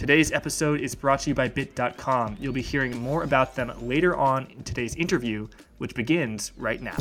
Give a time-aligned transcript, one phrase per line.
[0.00, 2.38] Today's episode is brought to you by Bit.com.
[2.40, 6.96] You'll be hearing more about them later on in today's interview, which begins right now.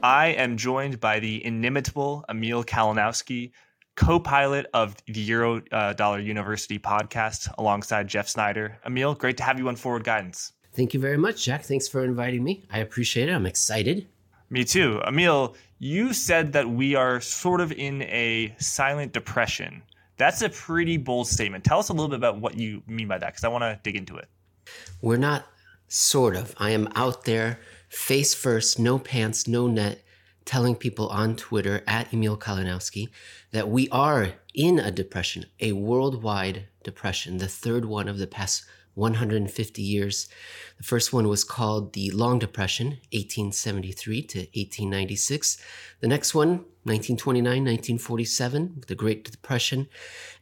[0.00, 3.50] I am joined by the inimitable Emil Kalinowski,
[3.96, 8.78] co-pilot of the Euro uh, Dollar University podcast, alongside Jeff Snyder.
[8.86, 10.52] Emil, great to have you on Forward Guidance.
[10.72, 11.64] Thank you very much, Jack.
[11.64, 12.62] Thanks for inviting me.
[12.70, 13.32] I appreciate it.
[13.32, 14.06] I'm excited.
[14.52, 15.00] Me too.
[15.06, 19.82] Emil, you said that we are sort of in a silent depression.
[20.18, 21.64] That's a pretty bold statement.
[21.64, 23.80] Tell us a little bit about what you mean by that, because I want to
[23.82, 24.28] dig into it.
[25.00, 25.46] We're not
[25.88, 26.54] sort of.
[26.58, 30.04] I am out there face first, no pants, no net,
[30.44, 33.08] telling people on Twitter at Emil Kalinowski
[33.52, 38.66] that we are in a depression, a worldwide depression, the third one of the past
[38.94, 40.28] 150 years.
[40.76, 45.58] The first one was called the Long Depression, 1873 to 1896.
[46.00, 49.88] The next one, 1929, 1947, the Great Depression.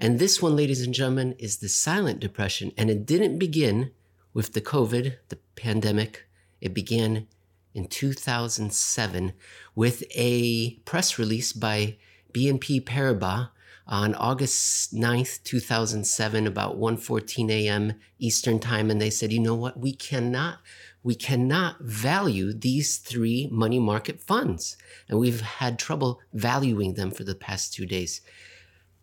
[0.01, 2.73] And this one, ladies and gentlemen, is the Silent Depression.
[2.77, 3.93] And it didn't begin
[4.33, 6.27] with the COVID, the pandemic.
[6.61, 7.27] It began
[7.75, 9.33] in 2007
[9.75, 11.97] with a press release by
[12.33, 13.49] BNP Paribas
[13.91, 17.95] on August 9th, 2007, about 1:14 a.m.
[18.21, 19.79] Eastern Time, and they said, "You know what?
[19.79, 20.61] We cannot
[21.03, 24.77] we cannot value these three money market funds.
[25.09, 28.21] And we've had trouble valuing them for the past 2 days."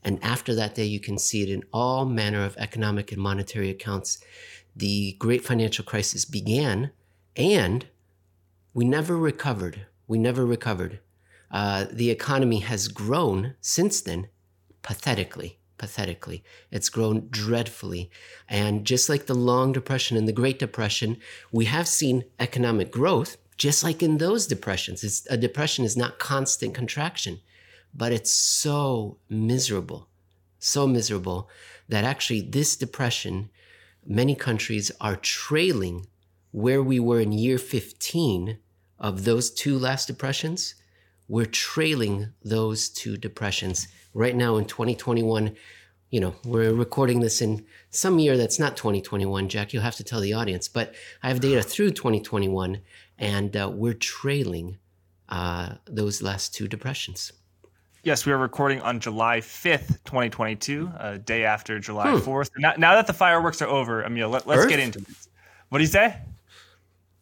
[0.03, 3.69] And after that day, you can see it in all manner of economic and monetary
[3.69, 4.19] accounts.
[4.73, 6.91] The great financial crisis began,
[7.35, 7.87] and
[8.73, 9.87] we never recovered.
[10.07, 10.99] We never recovered.
[11.51, 14.27] Uh, the economy has grown since then,
[14.87, 15.59] pathetically.
[15.77, 16.45] Pathetically.
[16.71, 18.09] It's grown dreadfully.
[18.47, 21.17] And just like the Long Depression and the Great Depression,
[21.51, 25.03] we have seen economic growth, just like in those depressions.
[25.03, 27.41] It's, a depression is not constant contraction,
[27.93, 30.07] but it's so miserable,
[30.57, 31.49] so miserable
[31.89, 33.49] that actually this depression,
[34.05, 36.07] many countries are trailing
[36.51, 38.57] where we were in year 15
[38.99, 40.75] of those two last depressions,
[41.27, 43.89] we're trailing those two depressions.
[44.17, 45.55] Right now in 2021,
[46.09, 49.73] you know, we're recording this in some year that's not 2021, Jack.
[49.73, 52.81] You'll have to tell the audience, but I have data through 2021,
[53.19, 54.79] and uh, we're trailing
[55.29, 57.31] uh, those last two depressions.
[58.01, 62.17] Yes, we are recording on July 5th, 2022, a day after July hmm.
[62.17, 62.49] 4th.
[62.57, 65.29] Now, now, that the fireworks are over, Emil, let, us get into this.
[65.69, 66.17] What do you say?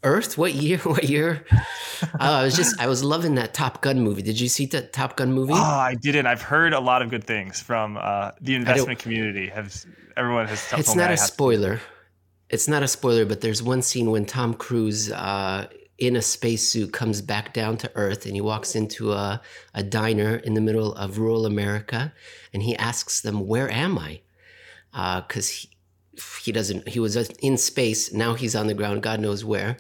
[0.06, 0.38] Earth?
[0.38, 0.78] What year?
[0.86, 1.44] What year?
[1.52, 4.22] uh, I was just I was loving that Top Gun movie.
[4.22, 5.54] Did you see that Top Gun movie?
[5.54, 6.28] Oh, I didn't.
[6.28, 9.48] I've heard a lot of good things from uh, the investment community.
[9.48, 9.86] Has
[10.16, 10.64] everyone has?
[10.78, 11.82] It's not a spoiler.
[12.50, 15.68] It's not a spoiler, but there's one scene when Tom Cruise uh,
[15.98, 19.42] in a spacesuit comes back down to Earth and he walks into a,
[19.74, 22.14] a diner in the middle of rural America
[22.54, 24.22] and he asks them, "Where am I?"
[24.92, 25.75] Because uh,
[26.42, 29.78] he, doesn't he was in space now he's on the ground god knows where.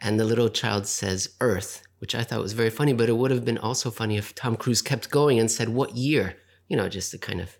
[0.00, 3.30] And the little child says earth which i thought was very funny but it would
[3.30, 6.36] have been also funny if tom cruise kept going and said what year?
[6.68, 7.56] You know just to kind of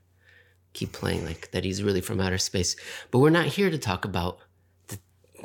[0.73, 2.77] keep playing like that he's really from outer space.
[3.11, 4.39] But we're not here to talk about
[4.89, 4.99] the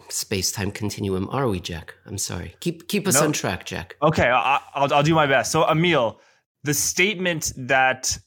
[0.10, 1.96] space-time continuum are we jack?
[2.06, 2.56] I'm sorry.
[2.60, 3.28] Keep keep us no.
[3.28, 3.96] on track jack.
[4.02, 5.52] Okay I'll, I'll, I'll do my best.
[5.52, 6.20] So emil
[6.64, 8.18] the statement that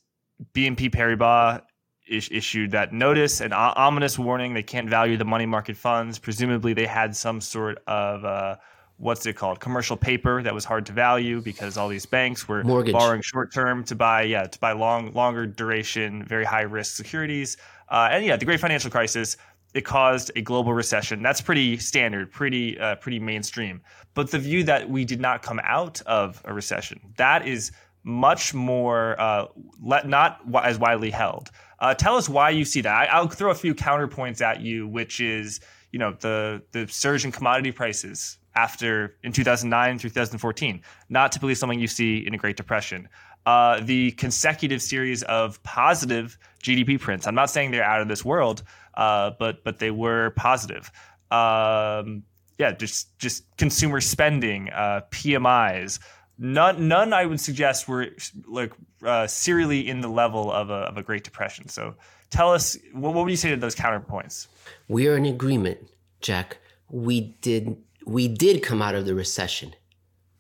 [0.55, 1.61] bnp paribas
[2.07, 4.55] is- issued that notice, an o- ominous warning.
[4.55, 6.19] They can't value the money market funds.
[6.19, 8.57] Presumably, they had some sort of uh,
[8.99, 12.63] what's it called commercial paper that was hard to value because all these banks were
[12.63, 12.93] Mortgage.
[12.93, 17.57] borrowing short term to buy yeah to buy long longer duration, very high risk securities.
[17.89, 19.37] Uh, and yeah, the great financial crisis
[19.75, 21.21] it caused a global recession.
[21.21, 23.83] That's pretty standard, pretty uh, pretty mainstream.
[24.15, 27.73] But the view that we did not come out of a recession that is
[28.05, 29.47] much more uh,
[29.81, 31.51] le- not as widely held.
[31.81, 33.11] Uh, tell us why you see that.
[33.11, 35.61] I, will throw a few counterpoints at you, which is
[35.91, 41.55] you know the the surge in commodity prices after in 2009 through 2014, not typically
[41.55, 43.09] something you see in a Great Depression.
[43.47, 47.27] Uh, the consecutive series of positive GDP prints.
[47.27, 48.63] I'm not saying they're out of this world,
[48.95, 50.91] uh, but but they were positive.
[51.31, 52.23] Um,
[52.59, 55.99] yeah, just just consumer spending, uh, PMIs,
[56.39, 58.09] none none I would suggest were
[58.47, 58.73] like
[59.05, 61.69] uh, serially in the level of a, of a Great Depression.
[61.69, 61.95] So
[62.31, 64.49] tell us what, what would you say to those counterpoints?
[64.89, 65.89] We are in agreement,
[66.21, 66.59] Jack.
[66.91, 67.77] We did
[68.07, 69.75] we did come out of the recession.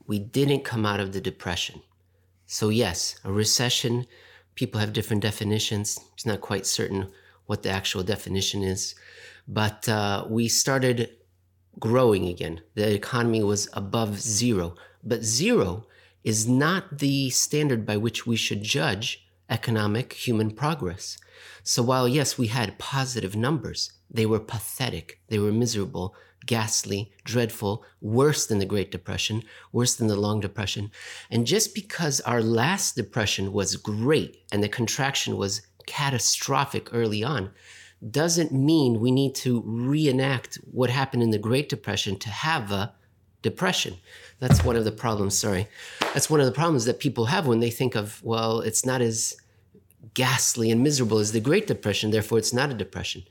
[0.06, 1.82] We didn't come out of the depression.
[2.46, 4.06] So yes, a recession.
[4.54, 5.98] People have different definitions.
[6.12, 7.08] It's not quite certain
[7.46, 8.94] what the actual definition is,
[9.48, 11.10] but uh, we started
[11.78, 12.60] growing again.
[12.74, 14.74] The economy was above zero
[15.04, 15.86] but zero
[16.22, 21.18] is not the standard by which we should judge economic human progress.
[21.62, 26.14] So while, yes, we had positive numbers, they were pathetic, they were miserable,
[26.46, 29.42] ghastly, dreadful, worse than the Great Depression,
[29.72, 30.90] worse than the Long Depression.
[31.30, 37.50] And just because our last depression was great and the contraction was catastrophic early on,
[38.10, 42.92] doesn't mean we need to reenact what happened in the Great Depression to have a
[43.42, 43.96] depression.
[44.40, 45.68] That's one of the problems, sorry.
[46.12, 49.00] That's one of the problems that people have when they think of, well, it's not
[49.00, 49.36] as
[50.14, 53.24] ghastly and miserable as the Great Depression, therefore it's not a depression.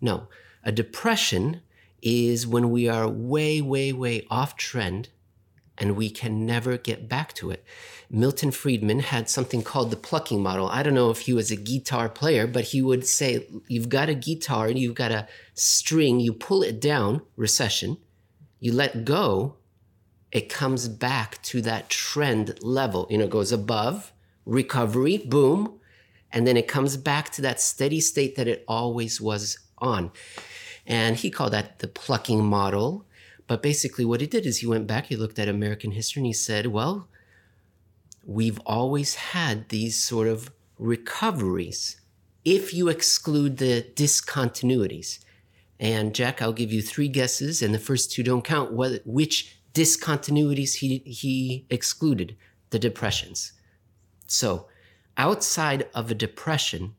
[0.00, 0.28] No,
[0.62, 1.62] a depression
[2.02, 5.08] is when we are way, way, way off trend
[5.78, 7.64] and we can never get back to it.
[8.10, 10.68] Milton Friedman had something called the plucking model.
[10.68, 14.08] I don't know if he was a guitar player, but he would say, You've got
[14.08, 17.98] a guitar and you've got a string, you pull it down, recession,
[18.60, 19.56] you let go,
[20.34, 23.06] it comes back to that trend level.
[23.08, 24.12] You know, it goes above,
[24.44, 25.78] recovery, boom,
[26.32, 30.10] and then it comes back to that steady state that it always was on.
[30.86, 33.06] And he called that the plucking model.
[33.46, 36.26] But basically, what he did is he went back, he looked at American history, and
[36.26, 37.08] he said, well,
[38.26, 42.00] we've always had these sort of recoveries
[42.44, 45.18] if you exclude the discontinuities.
[45.80, 48.72] And Jack, I'll give you three guesses, and the first two don't count.
[48.72, 52.36] What, which discontinuities he, he excluded?
[52.70, 53.52] The depressions.
[54.26, 54.68] So,
[55.16, 56.94] outside of a depression,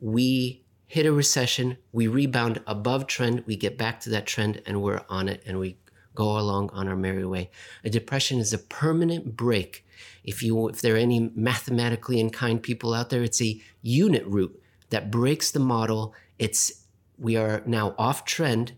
[0.00, 4.82] we hit a recession, we rebound above trend, we get back to that trend, and
[4.82, 5.76] we're on it, and we
[6.18, 7.48] go along on our merry way.
[7.84, 9.86] A depression is a permanent break.
[10.24, 14.60] If you, if there are any mathematically inclined people out there, it's a unit root
[14.90, 16.12] that breaks the model.
[16.36, 16.84] It's
[17.18, 18.72] we are now off trend.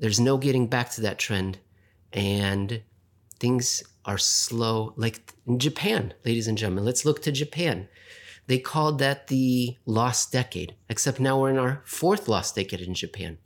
[0.00, 1.58] There's no getting back to that trend,
[2.12, 2.82] and
[3.38, 4.92] things are slow.
[4.96, 7.88] Like in Japan, ladies and gentlemen, let's look to Japan.
[8.48, 12.94] They called that the lost decade, except now we're in our fourth lost decade in
[12.94, 13.38] Japan.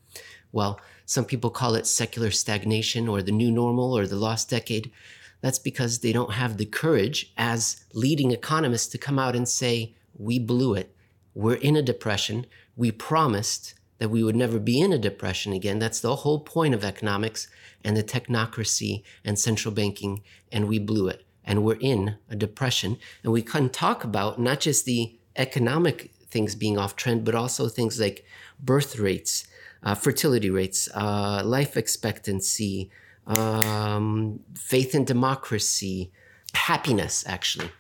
[0.53, 0.81] Well,
[1.11, 4.93] some people call it secular stagnation or the new normal or the lost decade.
[5.41, 9.97] That's because they don't have the courage as leading economists to come out and say,
[10.17, 10.95] we blew it.
[11.35, 12.47] We're in a depression.
[12.77, 15.81] We promised that we would never be in a depression again.
[15.81, 17.49] That's the whole point of economics
[17.83, 20.23] and the technocracy and central banking,
[20.53, 22.99] and we blew it and we're in a depression.
[23.25, 27.67] And we can talk about not just the economic things being off trend, but also
[27.67, 28.25] things like
[28.61, 29.49] birth rates,
[29.83, 32.91] uh, fertility rates, uh, life expectancy,
[33.27, 36.11] um, faith in democracy,
[36.55, 37.71] happiness, actually,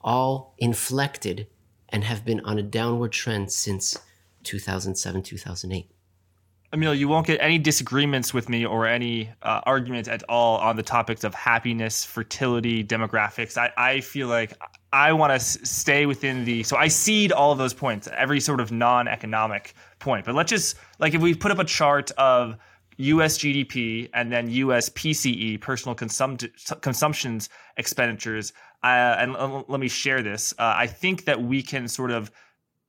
[0.00, 1.46] all inflected
[1.88, 3.96] and have been on a downward trend since
[4.44, 5.90] 2007, 2008.
[6.72, 10.82] Emil, you won't get any disagreements with me or any uh, at all on the
[10.82, 13.56] topics of happiness, fertility, demographics.
[13.56, 14.52] I, I feel like
[14.92, 16.64] I want to s- stay within the.
[16.64, 19.74] So I cede all of those points, every sort of non economic
[20.06, 20.24] point.
[20.24, 22.56] But let's just, like, if we put up a chart of
[22.98, 28.52] US GDP and then US PCE, personal consum- consumptions expenditures,
[28.84, 30.54] uh, and uh, let me share this.
[30.58, 32.30] Uh, I think that we can sort of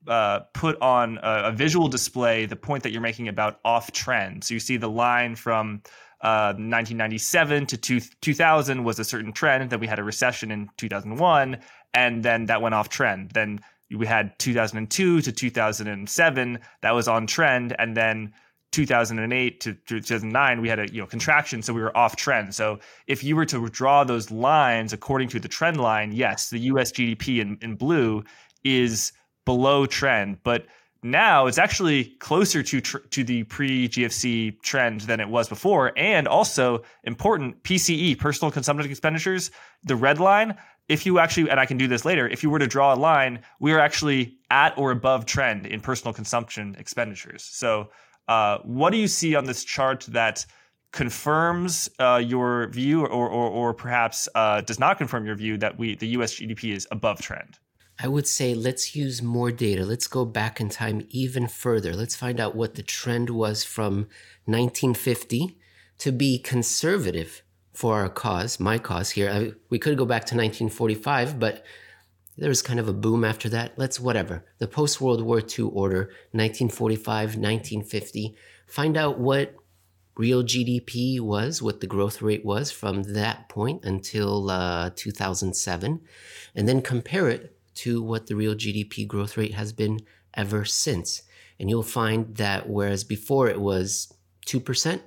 [0.08, 4.44] uh, put on a, a, visual display the point that you're making about off trend.
[4.44, 5.82] So you see the line from
[6.22, 9.70] uh, 1997 to two, 2000 was a certain trend.
[9.72, 11.58] Then we had a recession in 2001,
[11.94, 13.32] and then that went off trend.
[13.32, 13.60] Then
[13.96, 18.34] we had 2002 to 2007 that was on trend, and then
[18.74, 22.78] 2008 to 2009 we had a you know contraction so we were off trend so
[23.08, 26.92] if you were to draw those lines according to the trend line yes the US
[26.92, 28.26] GDP in, in blue
[28.66, 29.14] is
[29.48, 30.68] below trend, but
[31.02, 35.94] now it's actually closer to tr- to the pre GFC trend than it was before,
[35.96, 39.50] and also important PCE personal consumption expenditures,
[39.84, 40.56] the red line.
[40.88, 42.96] If you actually, and I can do this later, if you were to draw a
[42.96, 47.44] line, we are actually at or above trend in personal consumption expenditures.
[47.44, 47.90] So,
[48.28, 50.46] uh, what do you see on this chart that
[50.92, 55.78] confirms uh, your view, or, or, or perhaps uh, does not confirm your view that
[55.78, 56.36] we the U.S.
[56.36, 57.58] GDP is above trend?
[58.00, 59.84] I would say let's use more data.
[59.84, 61.96] Let's go back in time even further.
[61.96, 64.08] Let's find out what the trend was from
[64.46, 65.58] 1950
[66.00, 67.42] to be conservative
[67.78, 69.30] for our cause, my cause here.
[69.30, 71.64] I, we could go back to 1945, but
[72.36, 73.78] there was kind of a boom after that.
[73.78, 74.44] Let's whatever.
[74.58, 78.36] The post World War II order, 1945, 1950.
[78.66, 79.54] Find out what
[80.16, 86.02] real GDP was, what the growth rate was from that point until uh, 2007,
[86.56, 90.00] and then compare it to what the real GDP growth rate has been
[90.34, 91.22] ever since.
[91.60, 94.12] And you'll find that whereas before it was
[94.48, 95.00] 2%,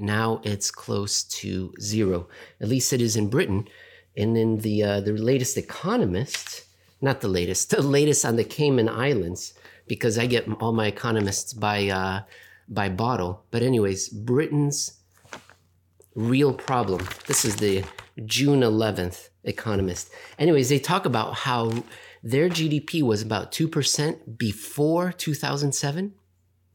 [0.00, 2.28] Now it's close to zero.
[2.60, 3.68] At least it is in Britain.
[4.16, 6.64] And in the uh, the latest Economist,
[7.00, 9.54] not the latest, the latest on the Cayman Islands,
[9.86, 12.22] because I get all my economists by uh,
[12.66, 13.44] by bottle.
[13.50, 15.00] But anyways, Britain's
[16.14, 17.06] real problem.
[17.26, 17.84] This is the
[18.24, 20.10] June 11th Economist.
[20.38, 21.84] Anyways, they talk about how
[22.22, 26.14] their GDP was about 2% before 2007,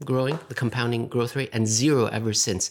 [0.04, 2.70] growing, the compounding growth rate, and zero ever since.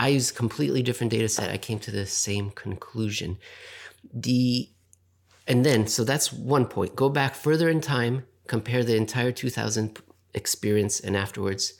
[0.00, 1.50] I used a completely different data set.
[1.50, 3.36] I came to the same conclusion.
[4.14, 4.70] The
[5.46, 6.96] and then so that's one point.
[6.96, 9.98] Go back further in time, compare the entire 2000
[10.32, 11.74] experience and afterwards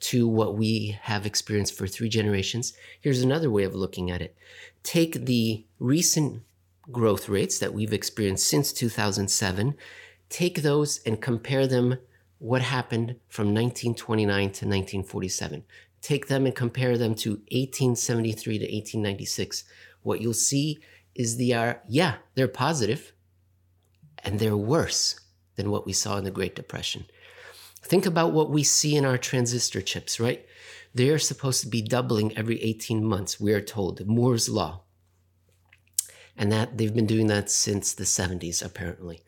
[0.00, 2.72] to what we have experienced for three generations.
[3.00, 4.34] Here's another way of looking at it.
[4.82, 6.42] Take the recent
[6.90, 9.76] growth rates that we've experienced since 2007,
[10.28, 11.98] take those and compare them
[12.38, 15.62] what happened from 1929 to 1947.
[16.02, 19.64] Take them and compare them to 1873 to 1896.
[20.02, 20.78] What you'll see
[21.14, 23.12] is they are, yeah, they're positive
[24.24, 25.18] and they're worse
[25.56, 27.06] than what we saw in the Great Depression.
[27.82, 30.46] Think about what we see in our transistor chips, right?
[30.94, 34.06] They are supposed to be doubling every 18 months, we are told.
[34.06, 34.82] Moore's Law
[36.40, 39.22] and that they've been doing that since the 70s apparently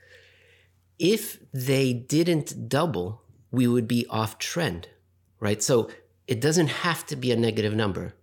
[0.99, 4.89] if they didn't double we would be off trend
[5.39, 5.91] right so
[6.33, 8.15] it doesn't have to be a negative number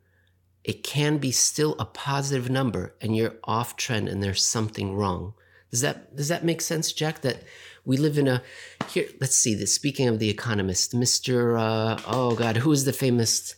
[0.64, 5.34] it can be still a positive number and you're off trend and there's something wrong
[5.70, 7.44] does that does that make sense jack that
[7.86, 8.42] we live in a
[8.90, 12.94] here let's see this speaking of the economist mr uh, oh god who is the
[13.06, 13.56] famous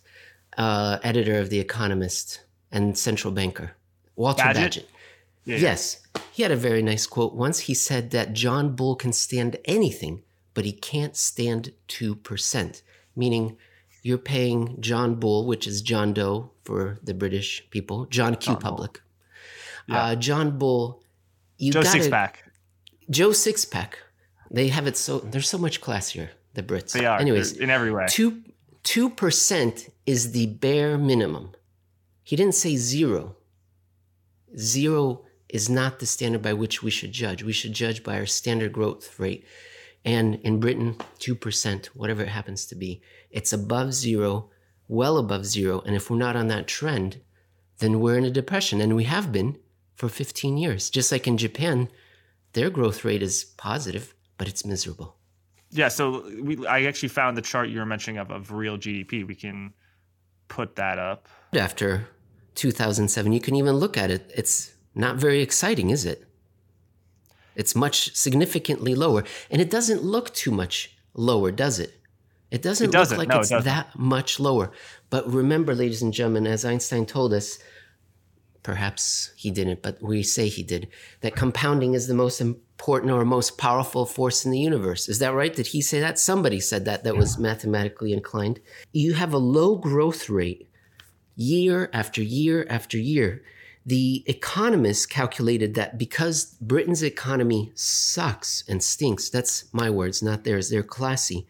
[0.58, 2.42] uh, editor of the economist
[2.74, 3.72] and central banker
[4.18, 4.84] walter Bagehot?
[5.46, 6.02] Yeah, yes.
[6.32, 7.62] He had a very nice quote once.
[7.62, 10.22] He said that John Bull can stand anything,
[10.54, 12.82] but he can't stand 2%,
[13.16, 13.58] meaning
[14.02, 18.54] you're paying John Bull, which is John Doe for the British people, John Q.
[18.54, 19.02] John Public.
[19.88, 20.04] Yeah.
[20.04, 21.04] Uh, John Bull,
[21.58, 22.34] you Joe gotta, Sixpack.
[23.10, 23.94] Joe Sixpack.
[24.50, 26.92] They have it so, they're so much classier, the Brits.
[26.92, 27.20] They are.
[27.20, 28.06] Anyways, in every way.
[28.10, 28.44] 2,
[28.84, 31.52] 2% is the bare minimum.
[32.24, 33.36] He didn't say zero.
[34.58, 37.44] Zero is not the standard by which we should judge.
[37.44, 39.46] We should judge by our standard growth rate.
[40.04, 43.02] And in Britain, 2%, whatever it happens to be,
[43.32, 44.50] it's above zero,
[44.88, 45.82] well above zero.
[45.86, 47.22] And if we're not on that trend,
[47.80, 48.82] then we're in a depression.
[48.82, 49.58] And we have been
[49.96, 50.90] for 15 years.
[50.90, 51.90] Just like in Japan,
[52.54, 55.16] their growth rate is positive, but it's miserable.
[55.70, 59.26] Yeah, so we, I actually found the chart you were mentioning of, of real GDP.
[59.26, 59.74] We can
[60.50, 61.30] put that up.
[61.54, 62.08] After
[62.56, 64.30] 2007, you can even look at it.
[64.36, 66.28] It's not very exciting, is it?
[67.56, 69.24] It's much significantly lower.
[69.50, 72.01] And it doesn't look too much lower, does it?
[72.52, 73.18] It doesn't, it doesn't.
[73.18, 74.72] look like no, it's it that much lower.
[75.10, 77.58] But remember, ladies and gentlemen, as Einstein told us,
[78.62, 80.90] perhaps he didn't, but we say he did,
[81.22, 85.08] that compounding is the most important or most powerful force in the universe.
[85.08, 85.56] Is that right?
[85.56, 86.20] Did he say that?
[86.20, 87.20] Somebody said that that yeah.
[87.20, 88.60] was mathematically inclined.
[88.92, 90.70] You have a low growth rate
[91.36, 93.44] year after year after year.
[93.86, 100.70] The economists calculated that because Britain's economy sucks and stinks, that's my words, not theirs,
[100.70, 101.48] they're classy,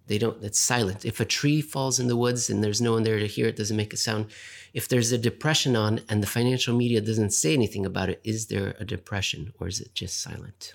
[0.06, 1.04] They don't, it's silent.
[1.04, 3.56] If a tree falls in the woods and there's no one there to hear it,
[3.56, 4.26] doesn't make a sound.
[4.74, 8.46] If there's a depression on and the financial media doesn't say anything about it, is
[8.46, 10.74] there a depression or is it just silent?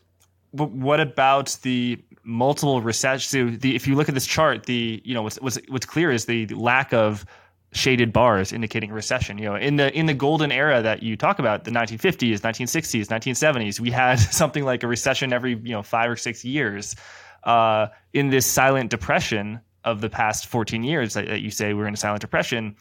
[0.54, 3.26] But what about the multiple recessions?
[3.26, 6.10] So the, if you look at this chart, the you know what's, what's what's clear
[6.10, 7.26] is the lack of
[7.74, 9.38] shaded bars indicating recession.
[9.38, 13.08] You know, in the in the golden era that you talk about, the 1950s, 1960s,
[13.08, 16.96] 1970s, we had something like a recession every you know five or six years.
[17.48, 21.88] Uh, in this silent depression of the past 14 years that, that, you say we're
[21.88, 22.76] in a silent depression,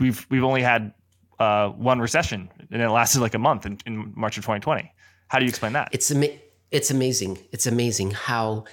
[0.00, 0.92] we've we've only had
[1.38, 4.92] uh, one recession, and it lasted like a month in, in March of 2020.
[5.28, 5.90] How do you explain that?
[5.92, 6.36] It's ama-
[6.72, 7.38] It's amazing.
[7.52, 8.64] It's amazing how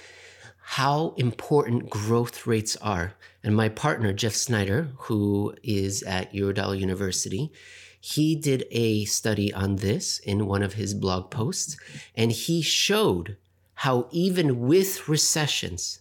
[0.60, 3.14] how important growth rates are.
[3.44, 7.52] And my partner Jeff Snyder, who is at Eurodollar University,
[8.00, 11.76] he did a study on this in one of his blog posts,
[12.16, 13.36] and he showed
[13.82, 16.00] how even with recessions,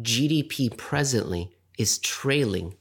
[0.00, 2.76] GDP presently is trailing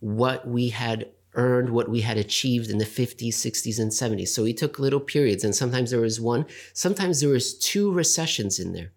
[0.00, 4.28] what we had earned, what we had achieved in the 50s, 60s, and 70s.
[4.28, 8.58] So he took little periods, and sometimes there was one, sometimes there was two recessions
[8.58, 8.92] in there.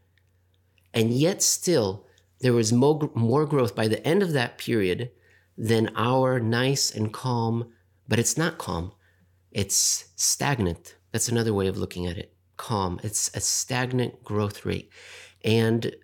[0.94, 2.06] And yet still,
[2.40, 5.12] there was more, more growth by the end of that period
[5.58, 7.70] than our nice and calm,
[8.08, 8.94] but it's not calm.
[9.52, 10.96] It's stagnant.
[11.12, 12.34] That's another way of looking at it.
[12.60, 13.00] Calm.
[13.04, 14.92] It's a stagnant growth rate.
[15.44, 15.96] And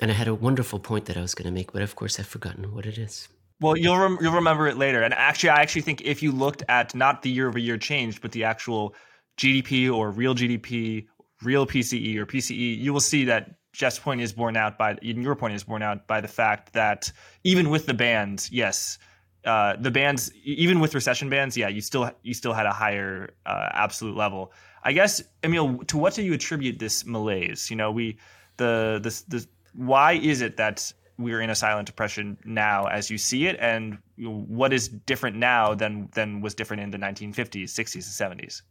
[0.00, 2.18] and I had a wonderful point that I was going to make, but of course
[2.18, 3.28] I've forgotten what it is.
[3.60, 5.02] Well, you'll rem- you'll remember it later.
[5.02, 8.20] And actually, I actually think if you looked at not the year over year change,
[8.20, 8.96] but the actual
[9.38, 11.06] GDP or real GDP,
[11.42, 15.36] real PCE or PCE, you will see that Jeff's point is borne out by your
[15.36, 17.12] point is borne out by the fact that
[17.44, 18.98] even with the bans, yes,
[19.44, 23.34] uh, the bands even with recession bands, yeah, you still you still had a higher
[23.46, 24.52] uh, absolute level.
[24.82, 27.70] I guess Emil, to what do you attribute this malaise?
[27.70, 28.18] You know, we
[28.56, 33.18] the the the why is it that we're in a silent depression now as you
[33.18, 33.56] see it?
[33.60, 38.62] And what is different now than than was different in the 1950s 60s and 70s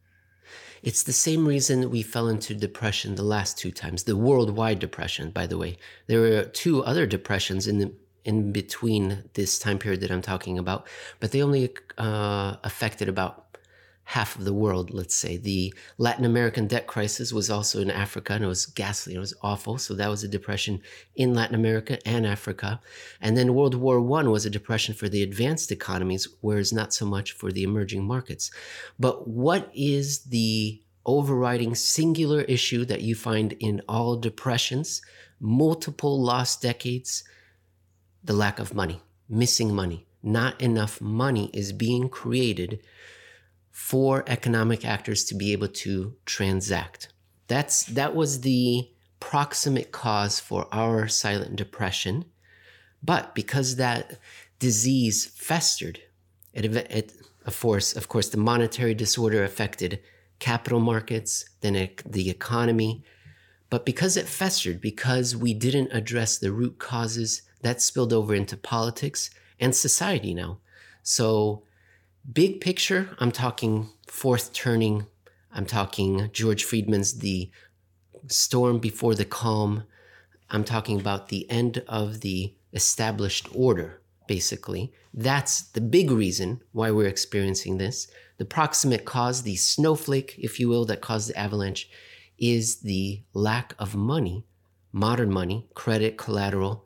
[0.83, 5.29] it's the same reason we fell into depression the last two times the worldwide depression
[5.29, 5.77] by the way.
[6.07, 10.59] There were two other depressions in the in between this time period that i'm talking
[10.59, 10.87] about
[11.19, 13.50] but they only uh, affected about
[14.03, 15.37] half of the world, let's say.
[15.37, 19.33] The Latin American debt crisis was also in Africa and it was ghastly, it was
[19.41, 19.77] awful.
[19.77, 20.81] So that was a depression
[21.15, 22.81] in Latin America and Africa.
[23.21, 27.05] And then World War I was a depression for the advanced economies, whereas not so
[27.05, 28.51] much for the emerging markets.
[28.99, 35.01] But what is the overriding singular issue that you find in all depressions,
[35.39, 37.23] multiple lost decades?
[38.23, 40.05] The lack of money, missing money.
[40.21, 42.81] Not enough money is being created
[43.71, 47.09] for economic actors to be able to transact.
[47.47, 52.25] That's that was the proximate cause for our silent depression.
[53.03, 54.19] But because that
[54.59, 55.99] disease festered,
[56.53, 57.13] it, it
[57.45, 59.99] of course, of course, the monetary disorder affected
[60.39, 63.03] capital markets, then it, the economy.
[63.69, 68.57] But because it festered, because we didn't address the root causes, that spilled over into
[68.57, 69.29] politics
[69.59, 70.59] and society now.
[71.03, 71.63] So
[72.29, 75.07] Big picture, I'm talking fourth turning.
[75.51, 77.49] I'm talking George Friedman's The
[78.27, 79.83] Storm Before the Calm.
[80.51, 84.93] I'm talking about the end of the established order, basically.
[85.11, 88.07] That's the big reason why we're experiencing this.
[88.37, 91.89] The proximate cause, the snowflake, if you will, that caused the avalanche,
[92.37, 94.45] is the lack of money,
[94.91, 96.85] modern money, credit, collateral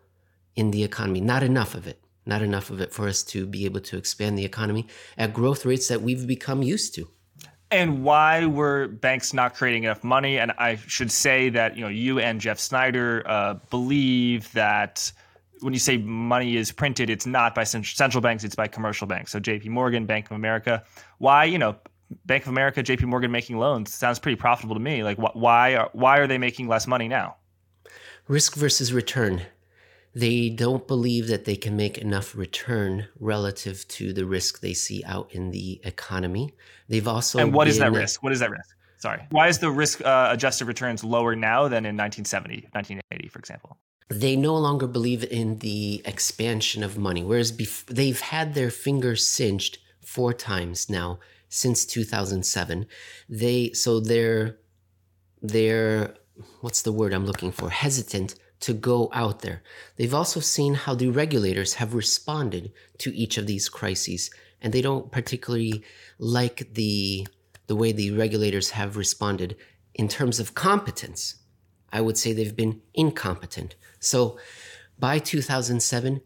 [0.55, 1.19] in the economy.
[1.19, 4.37] Not enough of it not enough of it for us to be able to expand
[4.37, 7.07] the economy at growth rates that we've become used to.
[7.71, 10.37] And why were banks not creating enough money?
[10.37, 15.11] And I should say that you know you and Jeff Snyder uh, believe that
[15.61, 19.31] when you say money is printed, it's not by central banks; it's by commercial banks.
[19.31, 19.69] So J.P.
[19.69, 20.83] Morgan, Bank of America.
[21.17, 21.75] Why you know
[22.25, 23.05] Bank of America, J.P.
[23.05, 25.03] Morgan making loans sounds pretty profitable to me.
[25.03, 27.35] Like wh- why are why are they making less money now?
[28.27, 29.41] Risk versus return
[30.15, 35.03] they don't believe that they can make enough return relative to the risk they see
[35.03, 36.53] out in the economy.
[36.87, 38.23] They've also and what is that risk?
[38.23, 38.75] What is that risk?
[38.97, 43.39] Sorry, why is the risk uh, adjusted returns lower now than in 1970, 1980, for
[43.39, 43.77] example?
[44.09, 49.27] They no longer believe in the expansion of money, whereas bef- they've had their fingers
[49.27, 52.85] singed four times now since 2007.
[53.27, 54.57] They so they're
[55.41, 56.15] they're
[56.61, 57.69] what's the word I'm looking for?
[57.69, 59.61] Hesitant to go out there.
[59.97, 64.29] They've also seen how the regulators have responded to each of these crises,
[64.61, 65.83] and they don't particularly
[66.17, 67.27] like the
[67.67, 69.55] the way the regulators have responded
[69.93, 71.35] in terms of competence.
[71.91, 73.75] I would say they've been incompetent.
[73.99, 74.37] So
[74.99, 76.21] by 2007,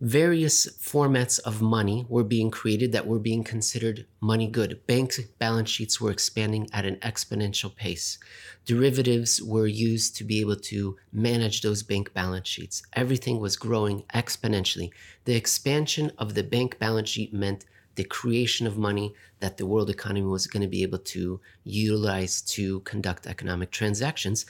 [0.00, 4.86] various formats of money were being created that were being considered money good.
[4.86, 8.18] Bank balance sheets were expanding at an exponential pace.
[8.66, 12.82] Derivatives were used to be able to manage those bank balance sheets.
[12.94, 14.90] Everything was growing exponentially.
[15.26, 19.90] The expansion of the bank balance sheet meant the creation of money that the world
[19.90, 24.46] economy was going to be able to utilize to conduct economic transactions.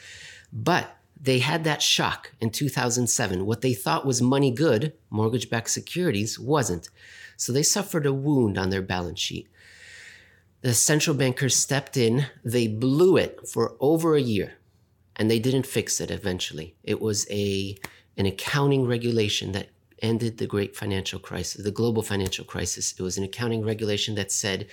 [0.52, 3.46] But they had that shock in 2007.
[3.46, 6.88] What they thought was money good, mortgage backed securities, wasn't.
[7.36, 9.48] So they suffered a wound on their balance sheet.
[10.64, 14.50] The central bankers stepped in, they blew it for over a year.
[15.16, 16.74] and they didn't fix it eventually.
[16.82, 17.76] It was a
[18.16, 19.68] an accounting regulation that
[20.00, 22.94] ended the great financial crisis, the global financial crisis.
[22.98, 24.66] It was an accounting regulation that said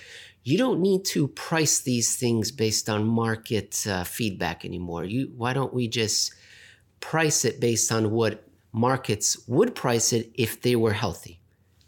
[0.44, 5.04] you don't need to price these things based on market uh, feedback anymore.
[5.04, 6.32] You why don't we just
[7.00, 11.40] price it based on what markets would price it if they were healthy?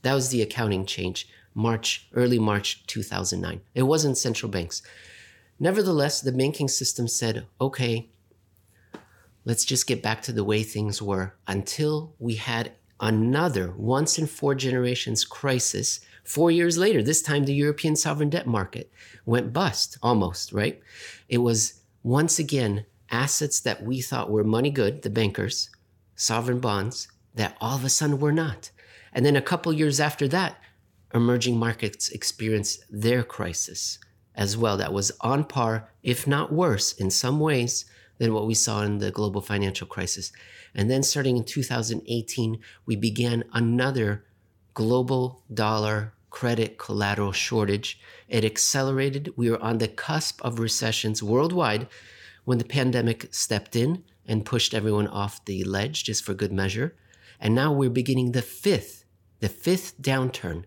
[0.03, 3.61] That was the accounting change, March early March 2009.
[3.75, 4.83] It wasn't central banks.
[5.59, 8.09] Nevertheless, the banking system said, "Okay,
[9.45, 14.27] let's just get back to the way things were until we had another once in
[14.27, 17.03] four generations crisis four years later.
[17.03, 18.91] This time, the European sovereign debt market
[19.27, 20.81] went bust almost, right?
[21.29, 25.71] It was once again assets that we thought were money good, the bankers,
[26.17, 28.71] sovereign bonds, that all of a sudden were not.
[29.13, 30.59] And then a couple years after that,
[31.15, 33.99] emerging markets experienced their crisis
[34.35, 34.77] as well.
[34.77, 37.85] That was on par, if not worse, in some ways
[38.19, 40.33] than what we saw in the global financial crisis.
[40.75, 44.25] And then starting in 2018, we began another
[44.75, 48.01] global dollar credit collateral shortage.
[48.29, 49.33] It accelerated.
[49.37, 51.87] We were on the cusp of recessions worldwide
[52.45, 56.97] when the pandemic stepped in and pushed everyone off the ledge just for good measure.
[57.39, 59.05] And now we're beginning the fifth,
[59.41, 60.65] the fifth downturn,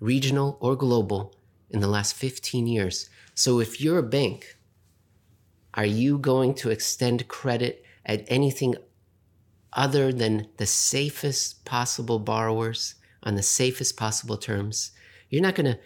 [0.00, 1.34] regional or global,
[1.70, 3.10] in the last 15 years.
[3.34, 4.56] So if you're a bank,
[5.74, 8.76] are you going to extend credit at anything
[9.72, 14.92] other than the safest possible borrowers on the safest possible terms?
[15.28, 15.78] You're not going to,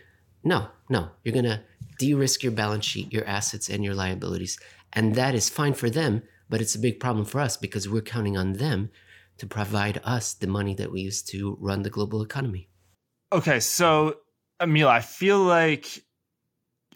[0.45, 1.63] no, no, you're going to
[1.99, 4.59] de risk your balance sheet, your assets, and your liabilities.
[4.93, 8.01] And that is fine for them, but it's a big problem for us because we're
[8.01, 8.91] counting on them
[9.39, 12.70] to provide us the money that we use to run the global economy.
[13.33, 14.17] Okay, so
[14.61, 16.03] Emil, I feel like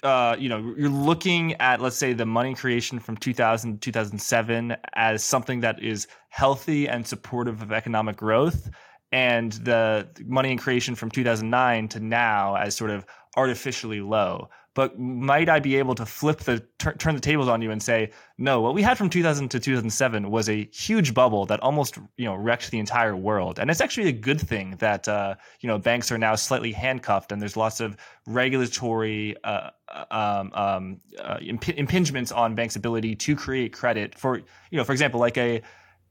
[0.03, 4.77] uh, you know, you're looking at, let's say, the money creation from 2000 to 2007
[4.95, 8.69] as something that is healthy and supportive of economic growth,
[9.13, 14.99] and the money in creation from 2009 to now as sort of artificially low but
[14.99, 18.61] might I be able to flip the turn the tables on you and say, no,
[18.61, 22.35] what we had from 2000 to 2007 was a huge bubble that almost you know
[22.35, 26.11] wrecked the entire world, and it's actually a good thing that uh, you know banks
[26.11, 29.71] are now slightly handcuffed and there's lots of regulatory uh,
[30.11, 34.93] um, um, uh, imp- impingements on banks' ability to create credit for you know for
[34.93, 35.63] example like a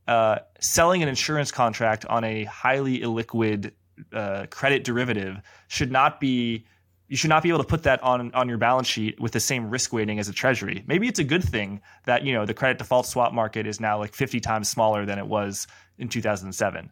[0.08, 3.72] uh, selling an insurance contract on a highly illiquid
[4.12, 6.66] uh, credit derivative should not be
[7.14, 9.40] you should not be able to put that on on your balance sheet with the
[9.40, 10.84] same risk weighting as a treasury.
[10.88, 14.00] Maybe it's a good thing that you know the credit default swap market is now
[14.00, 15.68] like 50 times smaller than it was
[16.00, 16.90] in 2007.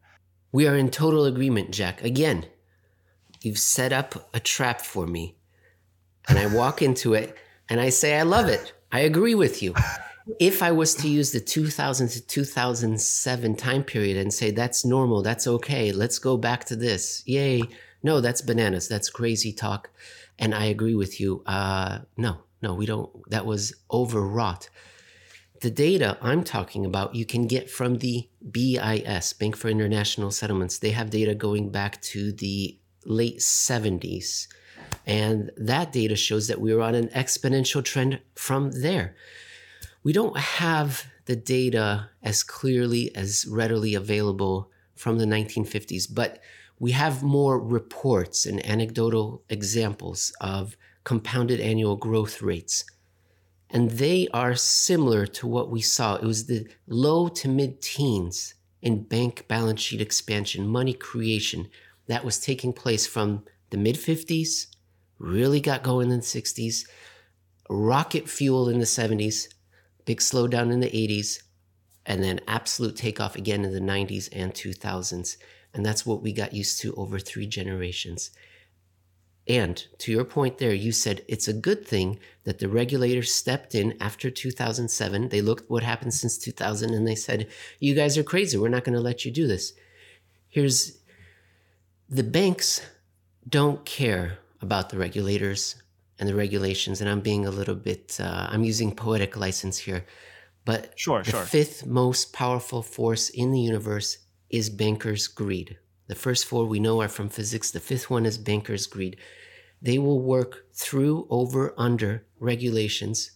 [0.52, 2.04] We are in total agreement, Jack.
[2.04, 2.46] Again,
[3.42, 5.38] you've set up a trap for me.
[6.30, 7.36] And I walk into it
[7.68, 8.74] and I say I love it.
[8.92, 9.74] I agree with you.
[10.40, 15.24] If I was to use the 2000 to 2007 time period and say that's normal,
[15.24, 17.24] that's okay, let's go back to this.
[17.26, 17.64] Yay
[18.04, 18.88] no, that's bananas.
[18.88, 19.90] That's crazy talk.
[20.40, 21.44] And I agree with you.
[21.46, 23.12] Uh, no, no, we don't.
[23.30, 24.70] That was overwrought.
[25.62, 30.80] The data I'm talking about, you can get from the BIS, Bank for International Settlements.
[30.80, 34.48] They have data going back to the late 70s.
[35.06, 39.16] And that data shows that we were on an exponential trend from there.
[40.04, 46.40] We don't have the data as clearly, as readily available from the 1950s, but
[46.82, 52.84] we have more reports and anecdotal examples of compounded annual growth rates.
[53.70, 56.16] And they are similar to what we saw.
[56.16, 61.70] It was the low to mid teens in bank balance sheet expansion, money creation
[62.08, 64.66] that was taking place from the mid 50s,
[65.20, 66.88] really got going in the 60s,
[67.70, 69.50] rocket fuel in the 70s,
[70.06, 71.44] big slowdown in the 80s,
[72.08, 75.38] and then absolute takeoff again in the 90s and 2000s.
[75.74, 78.32] And that's what we got used to over three generations.
[79.48, 83.74] And to your point there, you said it's a good thing that the regulators stepped
[83.74, 85.30] in after 2007.
[85.30, 87.48] They looked what happened since 2000 and they said,
[87.80, 88.58] You guys are crazy.
[88.58, 89.74] We're not going to let you do this.
[90.48, 91.00] Here's
[92.08, 92.82] the banks
[93.48, 95.76] don't care about the regulators
[96.20, 97.02] and the regulations.
[97.02, 100.06] And I'm being a little bit, uh, I'm using poetic license here.
[100.66, 101.44] But sure, the sure.
[101.44, 104.20] fifth most powerful force in the universe
[104.52, 105.78] is banker's greed.
[106.08, 107.72] The first four we know are from physics.
[107.72, 109.18] The fifth one is banker's greed.
[109.82, 113.32] They will work through, over, under regulations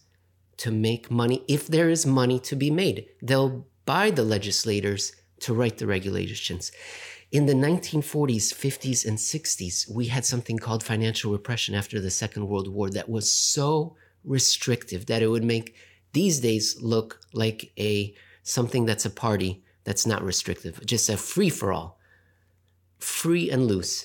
[0.58, 1.42] to make money.
[1.48, 6.70] If there is money to be made, they'll buy the legislators to write the regulations.
[7.32, 12.46] In the 1940s, 50s, and 60s, we had something called financial repression after the Second
[12.48, 15.74] World War that was so restrictive that it would make
[16.12, 21.48] these days look like a something that's a party that's not restrictive, just a free
[21.48, 21.98] for all,
[22.98, 24.04] free and loose.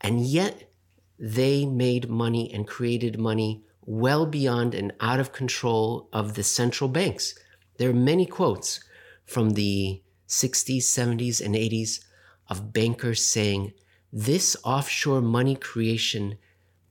[0.00, 0.72] And yet
[1.18, 6.88] they made money and created money well beyond and out of control of the central
[6.88, 7.34] banks.
[7.76, 8.80] There are many quotes
[9.26, 12.00] from the 60s, 70s, and 80s
[12.48, 13.74] of bankers saying
[14.10, 16.38] this offshore money creation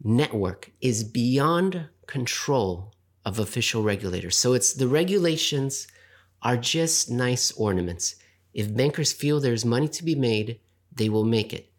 [0.03, 2.93] network is beyond control
[3.25, 4.37] of official regulators.
[4.37, 5.87] So it's the regulations
[6.41, 8.15] are just nice ornaments.
[8.53, 10.59] If bankers feel there's money to be made,
[10.93, 11.71] they will make it.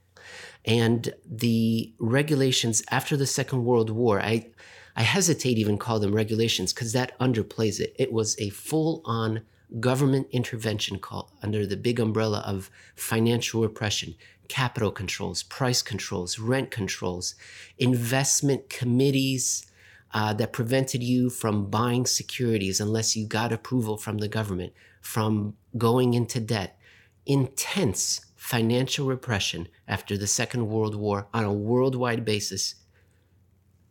[0.64, 4.48] And the regulations after the Second World War, I,
[4.94, 7.94] I hesitate even call them regulations because that underplays it.
[7.98, 9.42] It was a full on
[9.78, 14.14] government intervention call under the big umbrella of financial repression,
[14.48, 17.37] capital controls, price controls, rent controls,
[17.78, 19.66] investment committees
[20.12, 25.55] uh, that prevented you from buying securities unless you got approval from the government, from
[25.77, 26.79] going into debt.
[27.27, 32.77] Intense financial repression after the Second World War on a worldwide basis.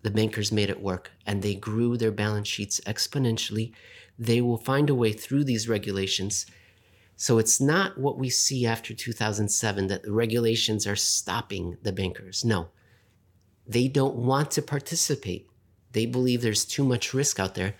[0.02, 3.74] The bankers made it work and they grew their balance sheets exponentially.
[4.17, 6.45] They will find a way through these regulations.
[7.15, 12.45] So it's not what we see after 2007 that the regulations are stopping the bankers.
[12.45, 12.69] No,
[13.67, 15.48] they don't want to participate.
[15.91, 17.76] They believe there's too much risk out there.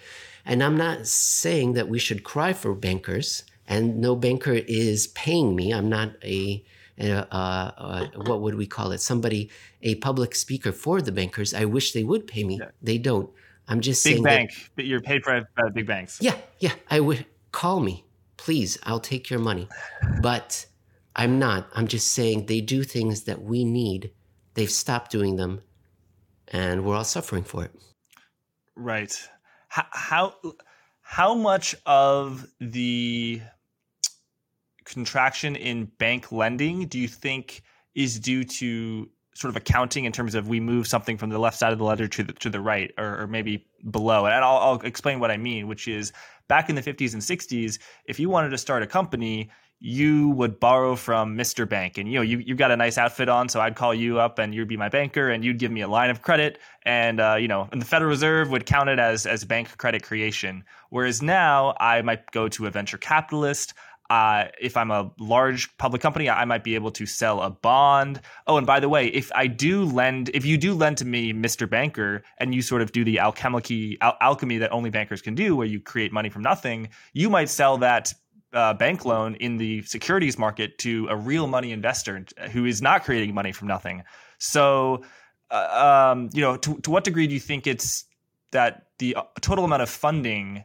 [0.50, 5.56] And I'm not saying that we should cry for bankers, and no banker is paying
[5.56, 5.72] me.
[5.72, 6.66] I'm not a,
[6.98, 9.00] a, a, a what would we call it?
[9.00, 9.52] Somebody,
[9.84, 11.54] a public speaker for the bankers.
[11.54, 12.58] I wish they would pay me.
[12.58, 12.72] Yeah.
[12.82, 13.30] They don't.
[13.68, 14.24] I'm just big saying.
[14.24, 16.18] Big bank, that, but you're paid for by big banks.
[16.20, 16.74] Yeah, yeah.
[16.90, 18.04] I would call me,
[18.36, 18.80] please.
[18.82, 19.70] I'll take your money,
[20.24, 20.66] but
[21.16, 21.70] I'm not.
[21.76, 24.10] I'm just saying they do things that we need.
[24.56, 25.62] They've stopped doing them,
[26.48, 27.72] and we're all suffering for it.
[28.76, 29.16] Right.
[29.70, 30.34] How how,
[31.02, 33.42] how much of the
[34.84, 37.62] contraction in bank lending do you think
[37.96, 41.58] is due to sort of accounting in terms of we move something from the left
[41.58, 44.26] side of the ledger to the, to the right or, or maybe below?
[44.26, 46.12] And I'll, I'll explain what i mean which is
[46.48, 49.50] back in the 50s and 60s if you wanted to start a company
[49.80, 51.68] you would borrow from Mr.
[51.68, 51.98] Bank.
[51.98, 54.38] And you know, you, you've got a nice outfit on, so I'd call you up
[54.38, 56.60] and you'd be my banker and you'd give me a line of credit.
[56.84, 60.04] And uh, you know, and the Federal Reserve would count it as as bank credit
[60.04, 60.64] creation.
[60.90, 63.74] Whereas now I might go to a venture capitalist.
[64.10, 68.22] Uh, if I'm a large public company, I might be able to sell a bond.
[68.48, 71.32] Oh, and by the way, if I do lend, if you do lend to me,
[71.32, 71.70] Mr.
[71.70, 75.56] Banker, and you sort of do the alchemy, al- alchemy that only bankers can do,
[75.56, 78.12] where you create money from nothing, you might sell that
[78.54, 83.04] uh, bank loan in the securities market to a real money investor who is not
[83.04, 84.04] creating money from nothing.
[84.40, 85.04] So,
[85.52, 88.06] uh, um, you know, to, to what degree do you think it's
[88.52, 90.64] that the uh, total amount of funding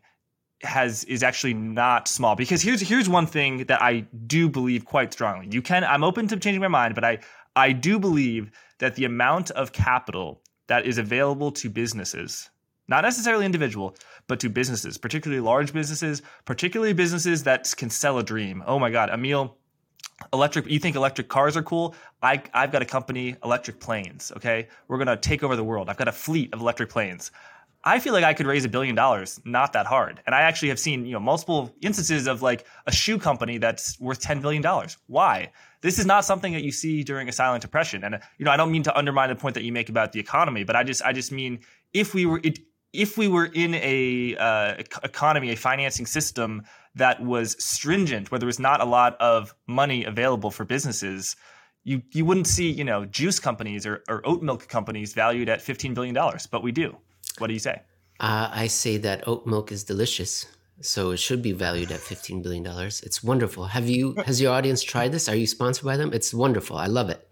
[0.63, 2.37] has is actually not small?
[2.37, 5.49] Because here's here's one thing that I do believe quite strongly.
[5.51, 7.19] You can I'm open to changing my mind, but I
[7.57, 12.51] I do believe that the amount of capital that is available to businesses
[12.89, 18.23] not necessarily individual, but to businesses, particularly large businesses, particularly businesses that can sell a
[18.23, 18.63] dream.
[18.67, 19.57] Oh my God, Emil,
[20.33, 21.95] electric, you think electric cars are cool?
[22.23, 24.69] I, I've got a company, electric planes, okay?
[24.89, 25.89] We're gonna take over the world.
[25.89, 27.31] I've got a fleet of electric planes.
[27.87, 30.23] I feel like I could raise a billion dollars, not that hard.
[30.25, 34.01] And I actually have seen, you know, multiple instances of like a shoe company that's
[34.01, 34.65] worth $10 billion.
[35.07, 35.53] Why?
[35.83, 38.03] This is not something that you see during a silent depression.
[38.05, 40.21] And, you know, I don't mean to undermine the point that you make about the
[40.21, 41.61] economy, but I just, I just mean
[41.93, 42.59] if we were, it,
[42.95, 46.63] if we were in a uh, economy, a financing system
[46.95, 51.37] that was stringent, where there was not a lot of money available for businesses,
[51.83, 55.61] you you wouldn't see you know juice companies or, or oat milk companies valued at
[55.61, 56.97] fifteen billion dollars, but we do.
[57.39, 57.83] What do you say?
[58.21, 60.47] Uh, I say that oat milk is delicious,
[60.81, 63.03] so it should be valued at fifteen billion dollars.
[63.03, 63.67] It's wonderful.
[63.67, 65.29] Have you has your audience tried this?
[65.29, 66.13] Are you sponsored by them?
[66.13, 66.77] It's wonderful.
[66.77, 67.29] I love it.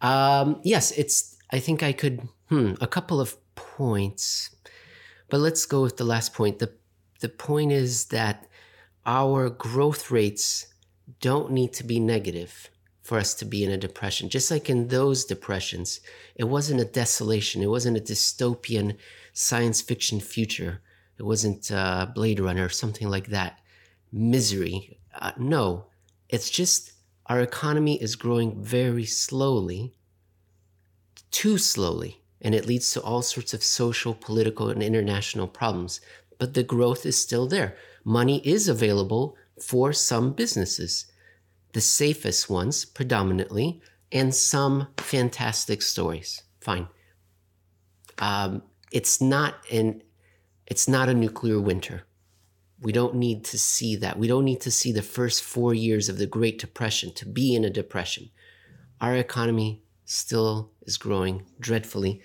[0.00, 1.36] Um, yes, it's.
[1.50, 2.28] I think I could.
[2.48, 4.51] Hmm, a couple of points
[5.32, 6.58] but let's go with the last point.
[6.58, 6.70] The,
[7.20, 8.46] the point is that
[9.06, 10.66] our growth rates
[11.22, 12.68] don't need to be negative
[13.00, 14.28] for us to be in a depression.
[14.28, 16.00] Just like in those depressions,
[16.34, 18.98] it wasn't a desolation, it wasn't a dystopian
[19.32, 20.82] science fiction future,
[21.16, 23.58] it wasn't uh, Blade Runner or something like that.
[24.12, 24.98] Misery.
[25.18, 25.86] Uh, no,
[26.28, 26.92] it's just
[27.24, 29.94] our economy is growing very slowly,
[31.30, 36.00] too slowly and it leads to all sorts of social, political, and international problems.
[36.38, 37.76] But the growth is still there.
[38.04, 41.06] Money is available for some businesses,
[41.72, 46.42] the safest ones predominantly, and some fantastic stories.
[46.60, 46.88] Fine.
[48.18, 50.02] Um, it's not an
[50.66, 52.04] it's not a nuclear winter.
[52.80, 54.18] We don't need to see that.
[54.18, 57.54] We don't need to see the first four years of the Great Depression to be
[57.54, 58.30] in a depression.
[59.00, 62.22] Our economy still is growing dreadfully.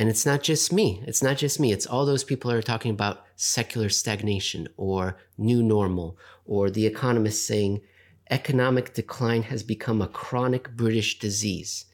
[0.00, 1.04] And it's not just me.
[1.06, 1.72] It's not just me.
[1.72, 7.46] It's all those people are talking about secular stagnation or new normal, or the economists
[7.46, 7.82] saying
[8.30, 11.84] economic decline has become a chronic British disease.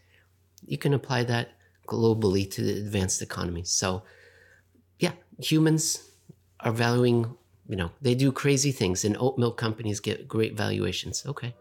[0.64, 1.48] You can apply that
[1.88, 3.64] globally to the advanced economy.
[3.64, 4.04] So,
[5.00, 6.08] yeah, humans
[6.60, 7.34] are valuing,
[7.68, 11.26] you know, they do crazy things, and oat milk companies get great valuations.
[11.26, 11.56] Okay.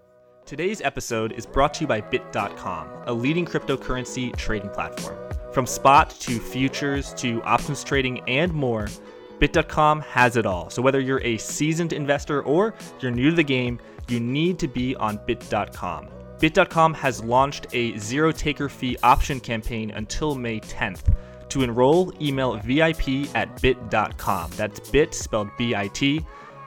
[0.46, 5.18] Today's episode is brought to you by Bit.com, a leading cryptocurrency trading platform.
[5.52, 8.88] From spot to futures to options trading and more,
[9.40, 10.70] Bit.com has it all.
[10.70, 14.68] So whether you're a seasoned investor or you're new to the game, you need to
[14.68, 16.10] be on Bit.com.
[16.40, 21.12] Bit.com has launched a zero taker fee option campaign until May 10th.
[21.50, 24.52] To enroll, email VIP at bit.com.
[24.52, 26.24] That's bit spelled B I T.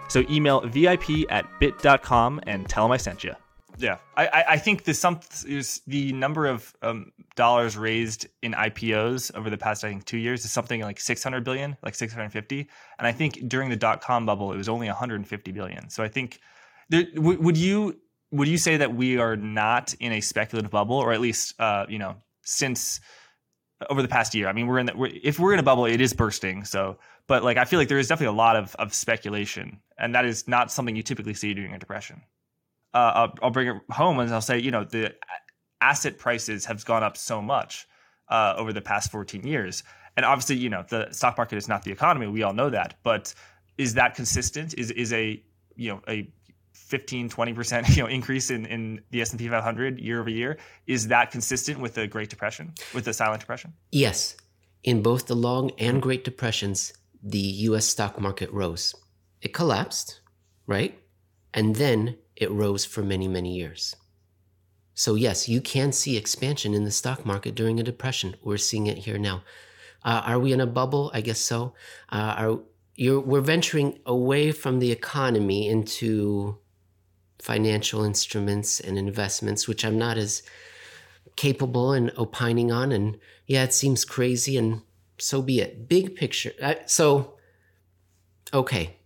[0.09, 3.35] So email VIP at bit.com and tell them I sent you.
[3.79, 5.21] Yeah, I, I think the some
[5.87, 10.45] the number of um, dollars raised in IPOs over the past I think two years
[10.45, 14.53] is something like 600 billion, like 650, and I think during the dot com bubble
[14.53, 15.88] it was only 150 billion.
[15.91, 16.41] So I think
[16.88, 18.01] there, w- would you
[18.33, 21.87] would you say that we are not in a speculative bubble, or at least uh,
[21.88, 23.01] you know since
[23.91, 24.49] over the past year?
[24.49, 26.64] I mean, we're in the, we're, if we're in a bubble, it is bursting.
[26.64, 30.17] So, but like I feel like there is definitely a lot of of speculation, and
[30.17, 32.23] that is not something you typically see during a depression.
[32.94, 35.14] Uh, I'll, I'll, bring it home and I'll say, you know, the
[35.81, 37.87] asset prices have gone up so much
[38.29, 39.83] uh, over the past 14 years,
[40.16, 42.27] and obviously, you know, the stock market is not the economy.
[42.27, 43.35] We all know that, but
[43.77, 44.74] is that consistent?
[44.74, 45.42] Is is a
[45.77, 46.29] you know a
[46.72, 51.31] 15 20% you know increase in, in the S&P 500 year over year is that
[51.31, 53.72] consistent with the Great Depression with the silent depression?
[53.92, 54.37] Yes.
[54.85, 58.94] In both the long and Great Depressions the US stock market rose.
[59.42, 60.20] It collapsed
[60.66, 60.98] right?
[61.53, 63.94] And then it rose for many many years
[64.94, 68.87] so yes you can see expansion in the stock market during a depression we're seeing
[68.87, 69.42] it here now
[70.05, 71.74] uh, are we in a bubble i guess so
[72.11, 72.59] uh, are
[72.98, 76.59] we're venturing away from the economy into
[77.40, 80.42] financial instruments and investments, which I'm not as
[81.37, 82.92] capable in opining on.
[82.92, 84.83] And yeah, it seems crazy, and
[85.18, 85.88] so be it.
[85.88, 86.53] Big picture.
[86.87, 87.35] so,
[88.53, 88.96] okay,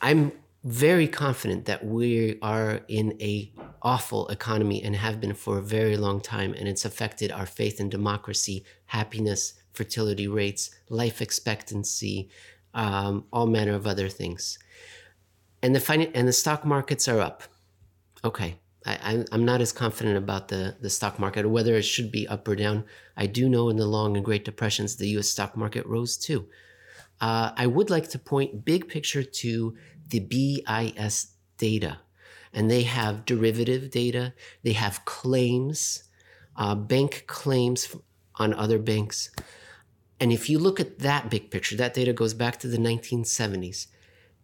[0.00, 0.32] I'm
[0.68, 3.52] very confident that we are in a
[3.82, 7.80] awful economy and have been for a very long time and it's affected our faith
[7.80, 12.28] in democracy happiness fertility rates life expectancy
[12.74, 14.58] um, all manner of other things
[15.62, 17.44] and the fin- and the stock markets are up
[18.24, 18.56] Okay.
[18.86, 22.26] I, am not as confident about the, the stock market or whether it should be
[22.26, 22.84] up or down.
[23.16, 26.48] I do know in the long and great depressions, the US stock market rose too.
[27.20, 29.76] Uh, I would like to point big picture to
[30.08, 31.98] the BIS data.
[32.52, 36.04] And they have derivative data, they have claims,
[36.56, 37.94] uh, bank claims
[38.36, 39.30] on other banks.
[40.20, 43.86] And if you look at that big picture, that data goes back to the 1970s.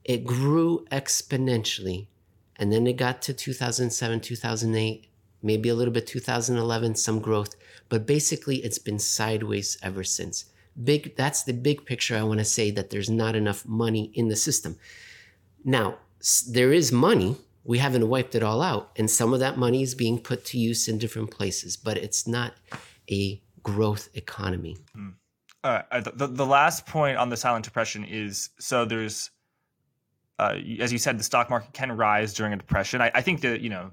[0.05, 2.07] It grew exponentially
[2.57, 5.07] and then it got to 2007, 2008,
[5.43, 7.57] maybe a little bit 2011, some growth.
[7.89, 10.47] But basically, it's been sideways ever since.
[10.83, 12.17] Big, that's the big picture.
[12.17, 14.79] I want to say that there's not enough money in the system.
[15.65, 15.99] Now,
[16.49, 17.37] there is money.
[17.65, 18.93] We haven't wiped it all out.
[18.97, 22.27] And some of that money is being put to use in different places, but it's
[22.27, 22.55] not
[23.11, 24.77] a growth economy.
[24.97, 25.15] Mm.
[25.63, 29.31] Uh, the, the last point on the silent depression is so there's
[30.39, 33.01] uh, as you said, the stock market can rise during a depression.
[33.01, 33.91] I, I think that you know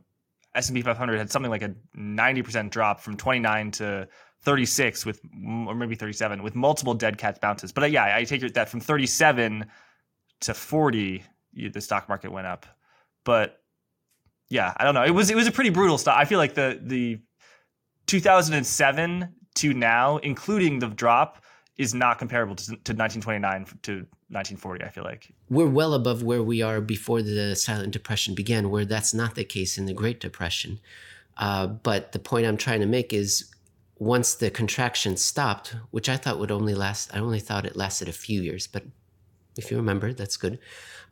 [0.56, 4.08] S&P 500 had something like a 90% drop from 29 to
[4.44, 5.22] 36 with
[5.68, 7.72] or maybe 37 with multiple dead cat bounces.
[7.72, 9.66] But uh, yeah, I take that from 37
[10.42, 12.66] to 40 the stock market went up.
[13.24, 13.62] But
[14.50, 15.04] yeah, I don't know.
[15.04, 16.18] It was it was a pretty brutal stock.
[16.18, 17.20] I feel like the the
[18.08, 21.44] 2007 to now including the drop
[21.78, 23.92] is not comparable to, to 1929 to
[24.30, 28.70] 1940 i feel like we're well above where we are before the silent depression began
[28.70, 30.80] where that's not the case in the great depression
[31.38, 33.54] uh, but the point i'm trying to make is
[33.98, 38.08] once the contraction stopped which i thought would only last i only thought it lasted
[38.08, 38.84] a few years but
[39.58, 40.60] if you remember that's good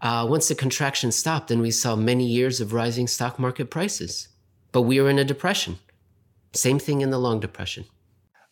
[0.01, 4.29] uh, once the contraction stopped then we saw many years of rising stock market prices
[4.71, 5.77] but we are in a depression
[6.53, 7.85] same thing in the long depression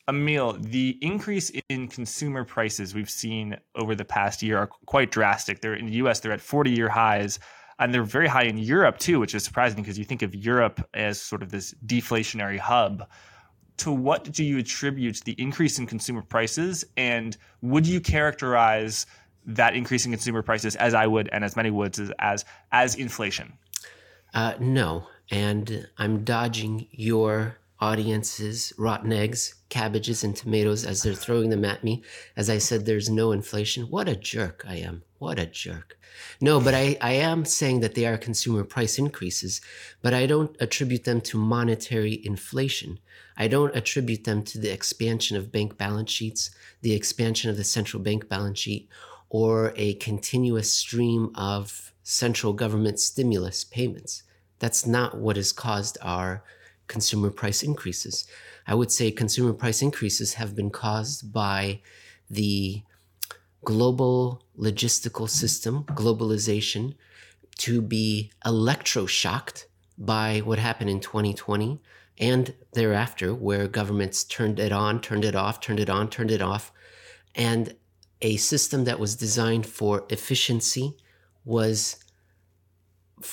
[0.09, 5.59] Emil, the increase in consumer prices we've seen over the past year are quite drastic.
[5.59, 7.39] They're in the US, they're at 40 year highs,
[7.79, 10.87] and they're very high in Europe too, which is surprising because you think of Europe
[10.93, 13.07] as sort of this deflationary hub.
[13.77, 16.85] To what do you attribute the increase in consumer prices?
[16.95, 19.05] And would you characterize
[19.47, 22.95] that increase in consumer prices as I would and as many would as as, as
[22.95, 23.53] inflation?
[24.33, 31.49] Uh, no, and I'm dodging your audience's rotten eggs, cabbages, and tomatoes as they're throwing
[31.49, 32.03] them at me.
[32.35, 33.83] As I said, there's no inflation.
[33.85, 35.03] What a jerk I am.
[35.19, 35.97] What a jerk.
[36.41, 39.61] No, but I, I am saying that they are consumer price increases,
[40.01, 42.99] but I don't attribute them to monetary inflation.
[43.37, 46.49] I don't attribute them to the expansion of bank balance sheets,
[46.81, 48.89] the expansion of the central bank balance sheet,
[49.30, 54.23] or a continuous stream of central government stimulus payments.
[54.59, 56.43] That's not what has caused our
[56.88, 58.25] consumer price increases.
[58.65, 61.82] I would say consumer price increases have been caused by
[62.30, 62.84] the
[63.63, 66.95] global logistical system, globalization,
[67.57, 69.65] to be electroshocked
[69.97, 71.82] by what happened in 2020
[72.19, 76.41] and thereafter, where governments turned it on, turned it off, turned it on, turned it
[76.41, 76.71] off.
[77.36, 77.75] And
[78.22, 80.97] a system that was designed for efficiency
[81.45, 81.97] was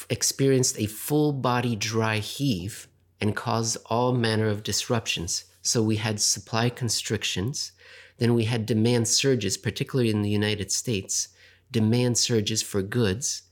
[0.09, 2.89] experienced a full body dry heave
[3.21, 5.45] and caused all manner of disruptions.
[5.63, 7.73] So we had supply constrictions,
[8.19, 11.29] then we had demand surges, particularly in the United States,
[11.71, 13.43] demand surges for goods.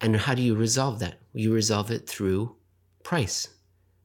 [0.00, 1.18] And how do you resolve that?
[1.32, 2.56] You resolve it through
[3.02, 3.48] price.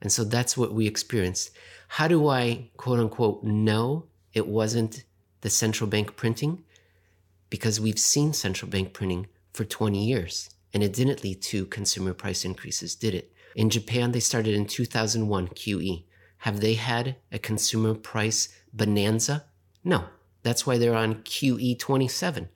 [0.01, 1.51] And so that's what we experienced.
[1.87, 5.03] How do I, quote unquote, know it wasn't
[5.43, 6.63] the central bank printing?
[7.49, 12.13] Because we've seen central bank printing for 20 years and it didn't lead to consumer
[12.13, 13.31] price increases, did it?
[13.55, 16.05] In Japan, they started in 2001 QE.
[16.37, 19.45] Have they had a consumer price bonanza?
[19.83, 20.05] No.
[20.41, 22.49] That's why they're on QE 27.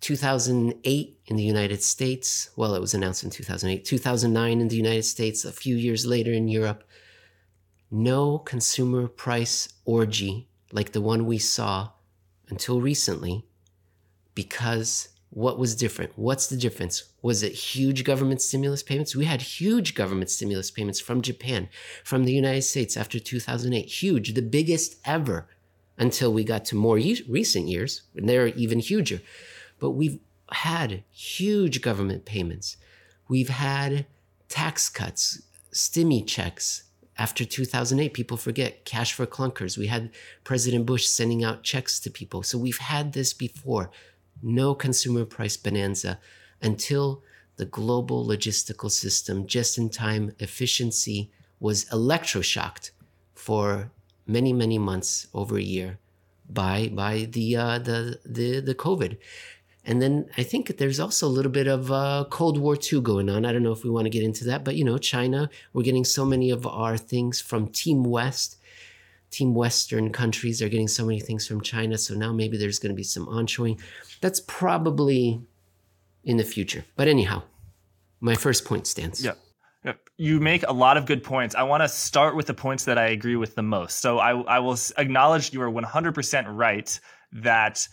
[0.00, 5.04] 2008 in the United States, well, it was announced in 2008, 2009 in the United
[5.04, 6.84] States, a few years later in Europe.
[7.90, 11.90] No consumer price orgy like the one we saw
[12.48, 13.46] until recently
[14.34, 16.12] because what was different?
[16.16, 17.04] What's the difference?
[17.22, 19.16] Was it huge government stimulus payments?
[19.16, 21.68] We had huge government stimulus payments from Japan,
[22.02, 23.86] from the United States after 2008.
[23.86, 25.48] Huge, the biggest ever
[25.96, 26.96] until we got to more
[27.28, 29.20] recent years, and they're even huger.
[29.78, 30.18] But we've
[30.50, 32.76] had huge government payments.
[33.28, 34.06] We've had
[34.48, 36.84] tax cuts, stimmy checks.
[37.16, 39.78] After 2008, people forget cash for clunkers.
[39.78, 40.10] We had
[40.42, 42.42] President Bush sending out checks to people.
[42.42, 43.90] So we've had this before
[44.42, 46.18] no consumer price bonanza
[46.60, 47.22] until
[47.56, 52.90] the global logistical system, just in time efficiency, was electroshocked
[53.34, 53.90] for
[54.26, 55.98] many, many months, over a year,
[56.48, 59.18] by by the uh, the the the COVID.
[59.86, 63.28] And then I think there's also a little bit of uh, Cold War II going
[63.28, 63.44] on.
[63.44, 65.82] I don't know if we want to get into that, but you know, China, we're
[65.82, 68.56] getting so many of our things from Team West
[69.34, 71.98] Team Western countries are getting so many things from China.
[71.98, 73.80] So now maybe there's going to be some onshoring.
[74.20, 75.40] That's probably
[76.22, 76.84] in the future.
[76.94, 77.42] But anyhow,
[78.20, 79.24] my first point stands.
[79.24, 79.32] Yeah.
[80.16, 81.56] You make a lot of good points.
[81.56, 83.98] I want to start with the points that I agree with the most.
[83.98, 87.00] So I, I will acknowledge you are 100% right
[87.32, 87.86] that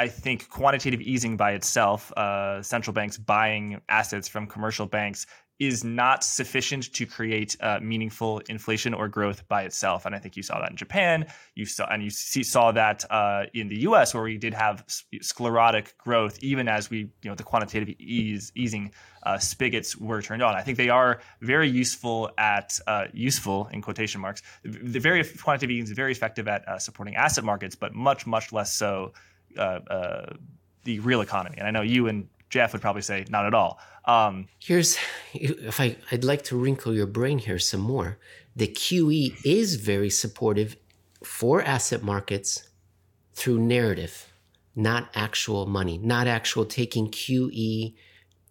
[0.00, 5.26] I think quantitative easing by itself, uh, central banks buying assets from commercial banks,
[5.58, 10.06] is not sufficient to create uh, meaningful inflation or growth by itself.
[10.06, 11.26] And I think you saw that in Japan.
[11.54, 14.14] You saw and you see, saw that uh, in the U.S.
[14.14, 14.82] where we did have
[15.20, 18.92] sclerotic growth, even as we you know the quantitative ease, easing
[19.24, 20.54] uh, spigots were turned on.
[20.54, 24.40] I think they are very useful at uh, useful in quotation marks.
[24.64, 28.50] The very quantitative easing is very effective at uh, supporting asset markets, but much much
[28.50, 29.12] less so
[29.56, 30.26] uh,
[30.84, 31.56] the real economy.
[31.58, 33.78] And I know you and Jeff would probably say not at all.
[34.04, 34.96] Um, Here's
[35.34, 38.18] if I I'd like to wrinkle your brain here some more.
[38.56, 40.76] The QE is very supportive
[41.22, 42.68] for asset markets
[43.34, 44.32] through narrative,
[44.74, 47.94] not actual money, not actual taking QE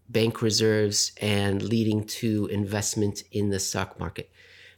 [0.07, 4.31] bank reserves and leading to investment in the stock market.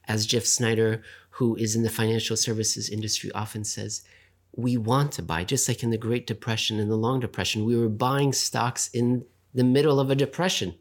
[0.08, 4.02] As Jeff Snider, who is in the financial services industry, often says,
[4.54, 7.66] we want to buy, just like in the Great Depression and the Long Depression.
[7.66, 10.76] We were buying stocks in the middle of a depression.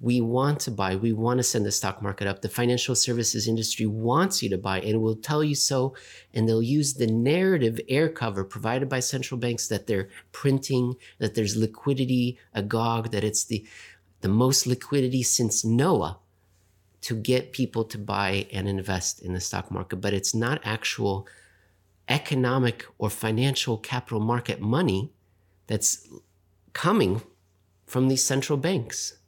[0.00, 2.42] We want to buy, we want to send the stock market up.
[2.42, 5.94] The financial services industry wants you to buy and will tell you so.
[6.34, 11.34] And they'll use the narrative air cover provided by central banks that they're printing, that
[11.34, 13.64] there's liquidity agog, that it's the,
[14.22, 16.18] the most liquidity since Noah
[17.02, 19.96] to get people to buy and invest in the stock market.
[19.96, 21.28] But it's not actual
[22.08, 25.12] economic or financial capital market money
[25.66, 26.08] that's
[26.72, 27.22] coming
[27.86, 29.18] from these central banks.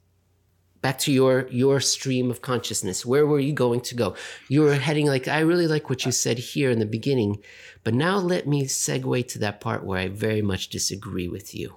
[0.81, 3.05] Back to your your stream of consciousness.
[3.05, 4.15] Where were you going to go?
[4.49, 7.41] You were heading like I really like what you said here in the beginning,
[7.83, 11.73] but now let me segue to that part where I very much disagree with you.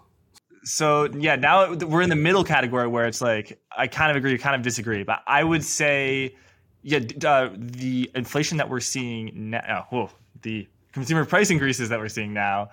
[0.65, 4.37] So yeah, now we're in the middle category where it's like I kind of agree,
[4.37, 6.37] kind of disagree, but I would say,
[6.83, 10.11] yeah, uh, the inflation that we're seeing now, oh,
[10.43, 10.69] the
[10.99, 12.71] consumer price increases that we're seeing now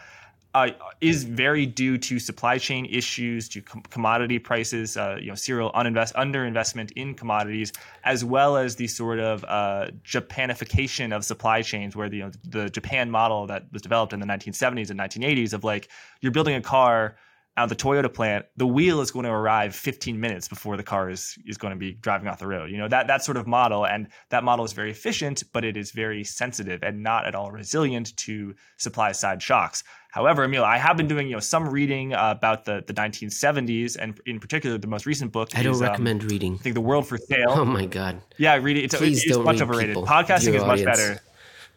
[0.56, 0.70] uh,
[1.02, 5.70] is very due to supply chain issues, to com- commodity prices, uh, you know, serial
[5.74, 7.74] uninvest underinvestment in commodities,
[8.06, 12.32] as well as the sort of uh, Japanification of supply chains, where the you know,
[12.46, 15.90] the Japan model that was developed in the 1970s and 1980s of like
[16.22, 17.18] you're building a car
[17.58, 21.10] out the Toyota plant, the wheel is going to arrive 15 minutes before the car
[21.10, 22.70] is, is going to be driving off the road.
[22.70, 23.86] You know, that, that sort of model.
[23.86, 27.51] And that model is very efficient, but it is very sensitive and not at all
[27.51, 29.84] resilient to supply side shocks.
[30.12, 33.97] However, Emil, I have been doing, you know, some reading uh, about the, the 1970s
[33.99, 35.49] and in particular, the most recent book.
[35.58, 36.56] I don't is, recommend um, reading.
[36.56, 37.47] I think The World for Sale.
[37.49, 38.22] Oh my God.
[38.38, 38.86] Yeah, read it.
[38.86, 39.95] It's, Please it's, don't much read overrated.
[39.95, 41.22] people, Podcasting is much better.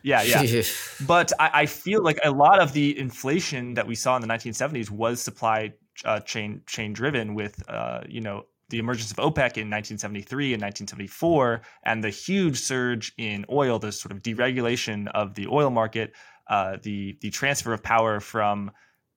[0.03, 0.63] Yeah, yeah.
[1.07, 4.29] but I, I feel like a lot of the inflation that we saw in the
[4.29, 5.73] 1970s was supply
[6.05, 10.63] uh, chain chain driven with uh, you know the emergence of OPEC in 1973 and
[10.63, 16.13] 1974 and the huge surge in oil, the sort of deregulation of the oil market,
[16.49, 18.71] uh, the the transfer of power from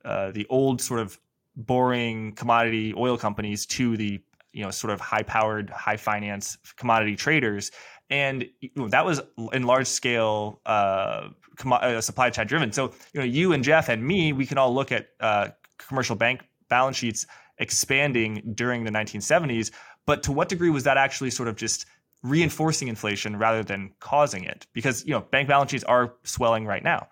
[0.05, 1.19] uh, the old sort of
[1.55, 4.19] boring commodity oil companies to the
[4.53, 7.71] you know sort of high powered, high finance commodity traders.
[8.11, 9.21] And that was
[9.53, 11.29] in large scale uh,
[11.65, 12.71] uh, supply chain driven.
[12.71, 16.15] So you know, you and Jeff and me, we can all look at uh, commercial
[16.15, 17.25] bank balance sheets
[17.57, 19.71] expanding during the 1970s.
[20.05, 21.85] But to what degree was that actually sort of just
[22.21, 24.67] reinforcing inflation rather than causing it?
[24.73, 27.07] Because you know, bank balance sheets are swelling right now.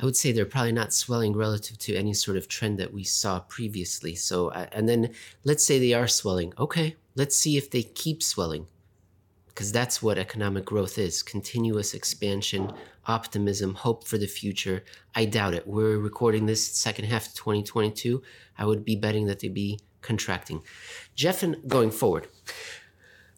[0.00, 3.04] I would say they're probably not swelling relative to any sort of trend that we
[3.04, 4.14] saw previously.
[4.14, 5.12] So, uh, and then
[5.44, 6.52] let's say they are swelling.
[6.58, 8.66] Okay, let's see if they keep swelling.
[9.58, 12.70] Because that's what economic growth is continuous expansion,
[13.06, 14.84] optimism, hope for the future.
[15.16, 15.66] I doubt it.
[15.66, 18.22] We're recording this second half of 2022.
[18.56, 20.62] I would be betting that they'd be contracting.
[21.16, 22.28] Jeff and going forward.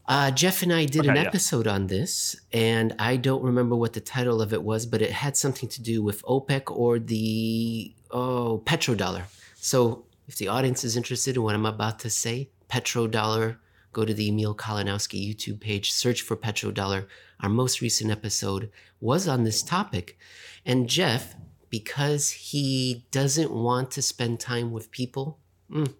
[0.06, 1.26] Uh, Jeff and I did an Okay, yeah.
[1.26, 5.12] episode on this, and I don't remember what the title of it was, but it
[5.12, 9.22] had something to do with OPEC or the oh petrodollar.
[9.54, 13.56] So, if the audience is interested in what I'm about to say, petrodollar,
[13.93, 17.07] go to the Emil Kalinowski YouTube page, search for petrodollar.
[17.41, 18.70] Our most recent episode
[19.01, 20.18] was on this topic,
[20.64, 21.34] and Jeff,
[21.70, 25.38] because he doesn't want to spend time with people,
[25.70, 25.95] mm,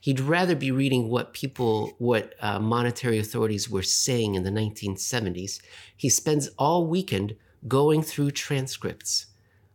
[0.00, 5.60] he'd rather be reading what people, what uh, monetary authorities were saying in the 1970s.
[5.96, 7.36] He spends all weekend
[7.68, 9.26] going through transcripts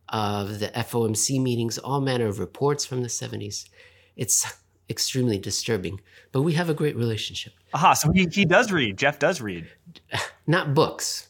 [0.09, 3.67] of the FOMC meetings, all manner of reports from the 70s.
[4.15, 4.60] It's
[4.91, 5.99] extremely disturbing,
[6.31, 7.53] but we have a great relationship.
[7.73, 8.97] Aha, so he, he does read.
[8.97, 9.67] Jeff does read.
[10.47, 11.29] Not books,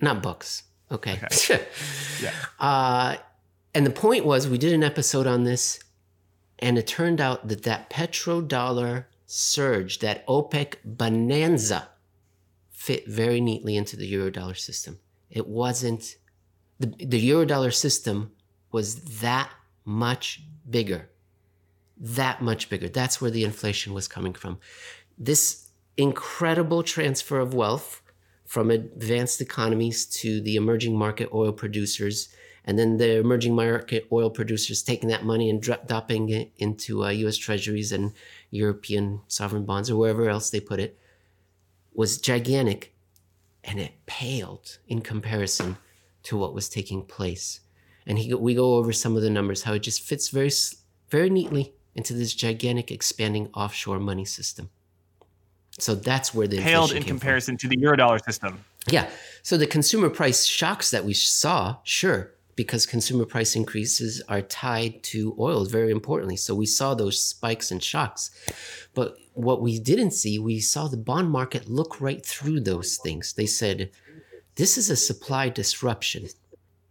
[0.00, 0.64] not books.
[0.90, 1.20] Okay.
[2.20, 2.32] Yeah.
[2.60, 3.16] Uh,
[3.74, 5.80] and the point was, we did an episode on this,
[6.60, 11.88] and it turned out that that petrodollar surge, that OPEC bonanza,
[12.70, 15.00] fit very neatly into the eurodollar system.
[15.30, 16.16] It wasn't
[16.78, 18.32] the the eurodollar system
[18.70, 19.50] was that
[19.84, 21.08] much bigger,
[22.02, 22.88] that much bigger.
[22.88, 24.58] That's where the inflation was coming from.
[25.16, 28.02] This incredible transfer of wealth
[28.44, 32.28] from advanced economies to the emerging market oil producers,
[32.64, 37.04] and then the emerging market oil producers taking that money and dro- dropping it into
[37.04, 37.36] uh, U.S.
[37.36, 38.12] Treasuries and
[38.50, 40.98] European sovereign bonds or wherever else they put it,
[41.94, 42.94] was gigantic,
[43.62, 45.76] and it paled in comparison
[46.24, 47.60] to what was taking place.
[48.06, 50.50] And he, we go over some of the numbers, how it just fits very,
[51.08, 54.70] very neatly into this gigantic expanding offshore money system.
[55.78, 57.18] So that's where the Paled in came from.
[57.18, 58.64] comparison to the eurodollar system.
[58.88, 59.08] Yeah.
[59.42, 65.02] So the consumer price shocks that we saw, sure, because consumer price increases are tied
[65.04, 66.36] to oil very importantly.
[66.36, 68.30] So we saw those spikes and shocks.
[68.94, 73.32] But what we didn't see, we saw the bond market look right through those things.
[73.32, 73.90] They said,
[74.56, 76.28] this is a supply disruption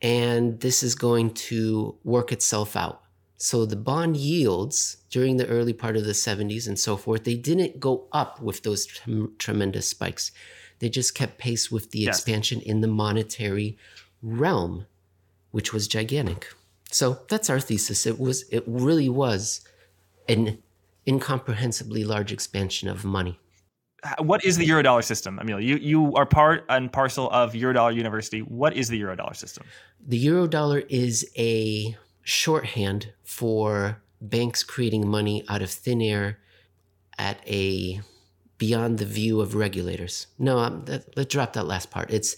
[0.01, 3.03] and this is going to work itself out.
[3.41, 7.33] So the bond yields during the early part of the 70s and so forth, they
[7.33, 10.31] didn't go up with those trem- tremendous spikes.
[10.77, 12.17] They just kept pace with the Yes.
[12.19, 13.79] expansion in the monetary
[14.21, 14.85] realm,
[15.49, 16.53] which was gigantic.
[16.91, 18.05] So that's our thesis.
[18.05, 19.61] It was it really was
[20.29, 20.59] an
[21.07, 23.39] incomprehensibly large expansion of money.
[24.19, 25.59] What is the eurodollar system, Emil?
[25.59, 28.41] You you are part and parcel of Eurodollar University.
[28.41, 29.65] What is the eurodollar system?
[30.07, 36.39] The eurodollar is a shorthand for banks creating money out of thin air
[37.17, 38.01] at a
[38.57, 40.27] beyond the view of regulators.
[40.37, 42.11] No, um, that, let's drop that last part.
[42.11, 42.35] It's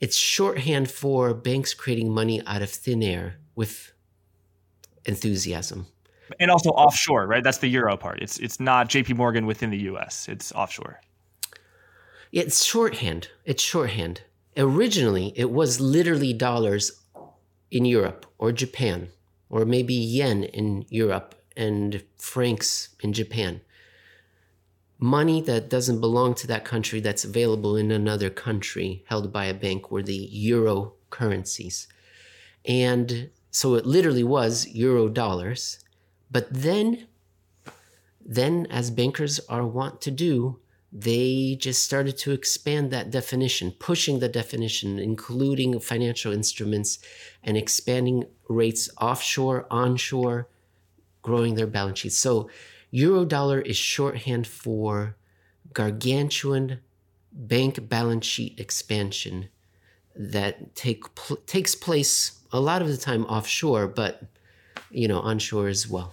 [0.00, 3.92] it's shorthand for banks creating money out of thin air with
[5.04, 5.86] enthusiasm.
[6.40, 7.44] and also offshore, right?
[7.44, 8.20] That's the euro part.
[8.20, 9.14] It's it's not J.P.
[9.14, 10.28] Morgan within the U.S.
[10.28, 11.00] It's offshore.
[12.32, 13.28] It's shorthand.
[13.44, 14.22] It's shorthand.
[14.56, 17.01] Originally, it was literally dollars
[17.72, 19.08] in Europe or Japan,
[19.48, 23.62] or maybe yen in Europe and francs in Japan.
[24.98, 29.54] Money that doesn't belong to that country that's available in another country held by a
[29.54, 31.88] bank were the euro currencies.
[32.64, 35.80] And so it literally was euro dollars.
[36.30, 37.08] But then,
[38.24, 40.60] then as bankers are wont to do,
[40.92, 46.98] they just started to expand that definition, pushing the definition, including financial instruments
[47.42, 50.48] and expanding rates offshore, onshore,
[51.22, 52.18] growing their balance sheets.
[52.18, 52.50] So,
[52.90, 55.16] euro dollar is shorthand for
[55.72, 56.80] gargantuan
[57.32, 59.48] bank balance sheet expansion
[60.14, 64.24] that take pl- takes place a lot of the time offshore, but
[64.90, 66.12] you know onshore as well.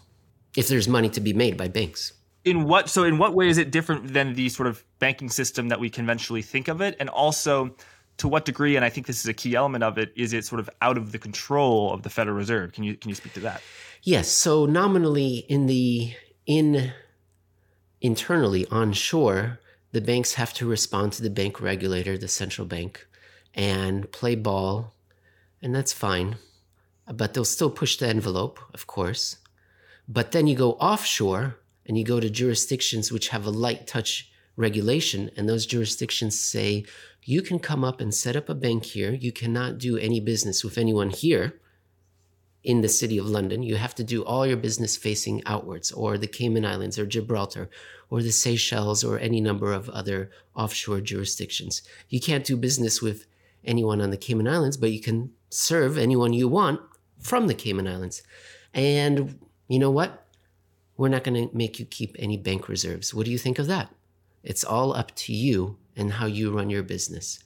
[0.56, 2.14] If there's money to be made by banks.
[2.46, 5.68] In what so in what way is it different than the sort of banking system
[5.70, 7.76] that we conventionally think of it, and also
[8.18, 8.76] to what degree?
[8.76, 10.14] And I think this is a key element of it.
[10.16, 12.72] Is it sort of out of the control of the Federal Reserve?
[12.72, 13.62] Can you can you speak to that?
[14.04, 14.30] Yes.
[14.30, 16.14] So nominally in the
[16.46, 16.94] in
[18.02, 19.60] internally onshore,
[19.92, 23.06] the banks have to respond to the bank regulator, the central bank,
[23.54, 24.94] and play ball,
[25.62, 26.38] and that's fine.
[27.12, 29.38] But they'll still push the envelope, of course.
[30.08, 31.58] But then you go offshore
[31.90, 36.86] and you go to jurisdictions which have a light touch regulation, and those jurisdictions say
[37.24, 39.12] you can come up and set up a bank here.
[39.12, 41.60] You cannot do any business with anyone here
[42.64, 43.64] in the city of London.
[43.64, 47.72] You have to do all your business facing outwards, or the Cayman Islands, or Gibraltar,
[48.12, 51.82] or the Seychelles, or any number of other offshore jurisdictions.
[52.08, 53.26] You can't do business with
[53.66, 56.82] anyone on the Cayman Islands, but you can serve anyone you want
[57.20, 58.22] from the Cayman Islands.
[58.76, 60.28] And you know what?
[61.00, 63.14] We're not going to make you keep any bank reserves.
[63.14, 63.96] What do you think of that?
[64.44, 67.40] It's all up to you and how you run your business.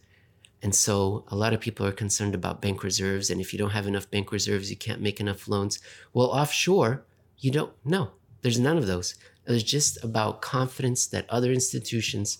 [0.64, 3.30] And so a lot of people are concerned about bank reserves.
[3.30, 5.78] And if you don't have enough bank reserves, you can't make enough loans.
[6.14, 7.06] Well, offshore,
[7.38, 9.14] you don't, no, there's none of those.
[9.46, 12.40] It was just about confidence that other institutions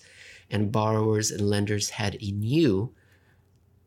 [0.50, 2.92] and borrowers and lenders had in you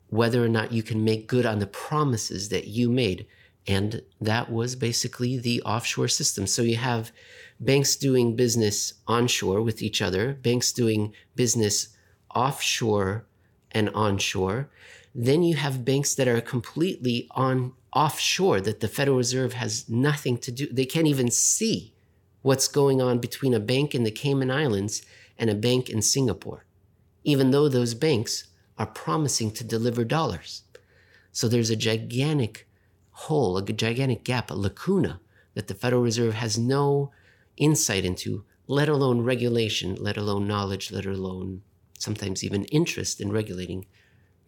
[0.08, 3.28] whether or not you can make good on the promises that you made.
[3.68, 6.48] And that was basically the offshore system.
[6.48, 7.12] So you have
[7.60, 11.90] banks doing business onshore with each other, banks doing business
[12.34, 13.26] offshore
[13.72, 14.70] and onshore.
[15.14, 20.38] Then you have banks that are completely on offshore that the Federal Reserve has nothing
[20.38, 20.68] to do.
[20.72, 21.94] They can't even see
[22.44, 25.02] what's going on between a bank in the Cayman Islands
[25.38, 26.66] and a bank in Singapore,
[27.24, 28.46] even though those banks
[28.78, 30.64] are promising to deliver dollars.
[31.32, 32.67] So there's a gigantic
[33.22, 35.20] hole, a gigantic gap, a lacuna
[35.56, 37.12] that the Federal Reserve has no
[37.58, 41.62] insight into, let alone regulation, let alone knowledge, let alone
[41.98, 43.88] sometimes even interest in regulating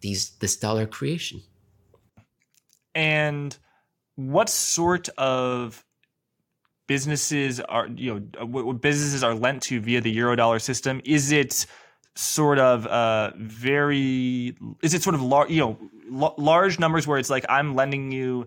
[0.02, 1.42] these this dollar creation.
[2.94, 3.56] And
[4.14, 5.84] what sort of
[6.86, 11.00] businesses are you know what businesses are lent to via the eurodollar system?
[11.04, 11.66] Is it
[12.14, 15.78] sort of uh, very is it sort of large you know
[16.12, 18.46] l- large numbers where it's like i'm lending you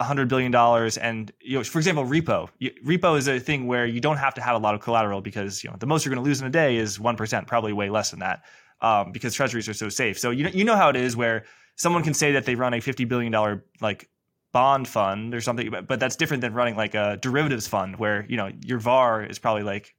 [0.00, 2.50] hundred billion dollars and you know for example repo
[2.84, 5.64] repo is a thing where you don't have to have a lot of collateral because
[5.64, 7.88] you know the most you're going to lose in a day is 1% probably way
[7.88, 8.42] less than that
[8.82, 11.44] um, because treasuries are so safe so you know, you know how it is where
[11.76, 14.10] someone can say that they run a 50 billion dollar like
[14.52, 18.26] bond fund or something but, but that's different than running like a derivatives fund where
[18.28, 19.94] you know your var is probably like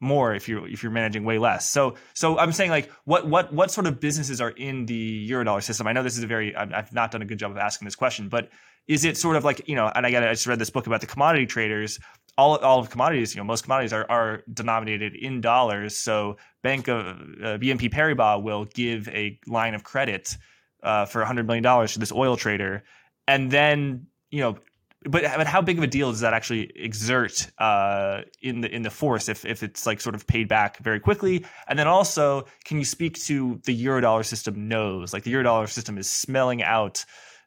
[0.00, 1.68] more if you're if you're managing way less.
[1.68, 5.62] So so I'm saying like what what what sort of businesses are in the eurodollar
[5.62, 5.86] system?
[5.86, 7.96] I know this is a very I've not done a good job of asking this
[7.96, 8.48] question, but
[8.90, 9.90] is it sort of like you know?
[9.94, 12.00] And I got I just read this book about the commodity traders.
[12.36, 15.96] All all of commodities, you know, most commodities are are denominated in dollars.
[15.96, 20.36] So Bank of uh, BNP Paribas will give a line of credit
[20.82, 22.82] uh, for 100 million dollars to this oil trader,
[23.28, 24.58] and then you know
[25.04, 28.82] but but how big of a deal does that actually exert uh, in the in
[28.82, 31.46] the force if if it's like sort of paid back very quickly?
[31.68, 35.96] And then also, can you speak to the eurodollar system knows like the eurodollar system
[35.96, 37.04] is smelling out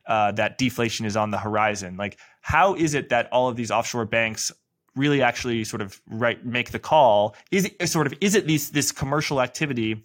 [0.07, 1.97] uh, that deflation is on the horizon?
[1.97, 4.51] Like, how is it that all of these offshore banks
[4.95, 7.35] really actually sort of right make the call?
[7.51, 10.03] Is it sort of is it these this commercial activity?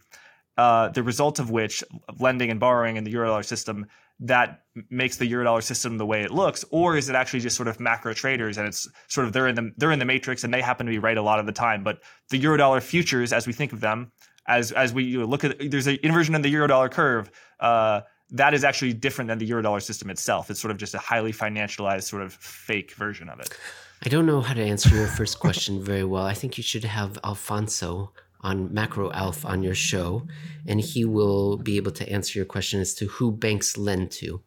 [0.56, 1.84] Uh, the result of which
[2.18, 3.86] lending and borrowing in the eurodollar system
[4.18, 7.68] that makes the eurodollar system the way it looks or is it actually just sort
[7.68, 10.52] of macro traders and it's sort of they're in the they're in the matrix and
[10.52, 13.46] they happen to be right a lot of the time but the eurodollar futures as
[13.46, 14.10] we think of them
[14.48, 17.30] as as we look at there's an inversion in the eurodollar curve
[17.60, 20.98] uh, that is actually different than the eurodollar system itself it's sort of just a
[20.98, 23.56] highly financialized sort of fake version of it
[24.00, 26.24] I don't know how to answer your first question very well.
[26.24, 28.12] I think you should have Alfonso
[28.42, 30.22] on Macro Alf on your show,
[30.68, 34.40] and he will be able to answer your question as to who banks lend to.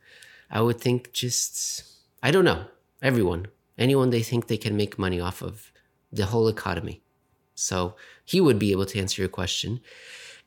[0.50, 1.84] I would think just,
[2.24, 2.66] I don't know,
[3.02, 5.72] everyone, anyone they think they can make money off of,
[6.14, 7.02] the whole economy.
[7.54, 9.82] So he would be able to answer your question.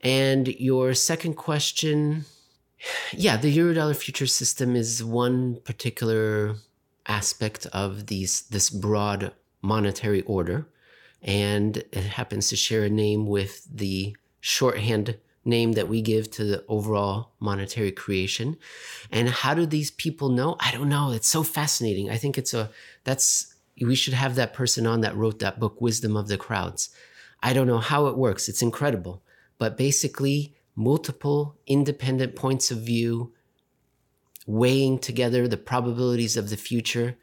[0.01, 2.25] And your second question,
[3.13, 6.57] yeah, the Eurodollar future system is one particular
[7.07, 10.67] aspect of these this broad monetary order
[11.23, 16.45] and it happens to share a name with the shorthand name that we give to
[16.45, 18.57] the overall monetary creation.
[19.11, 20.57] And how do these people know?
[20.61, 21.11] I don't know.
[21.13, 22.11] It's so fascinating.
[22.11, 22.71] I think it's a
[23.05, 26.91] that's we should have that person on that wrote that book Wisdom of the Crowds.
[27.43, 28.49] I don't know how it works.
[28.49, 29.23] It's incredible.
[29.59, 33.33] But basically multiple independent points of view
[34.47, 37.17] weighing together the probabilities of the future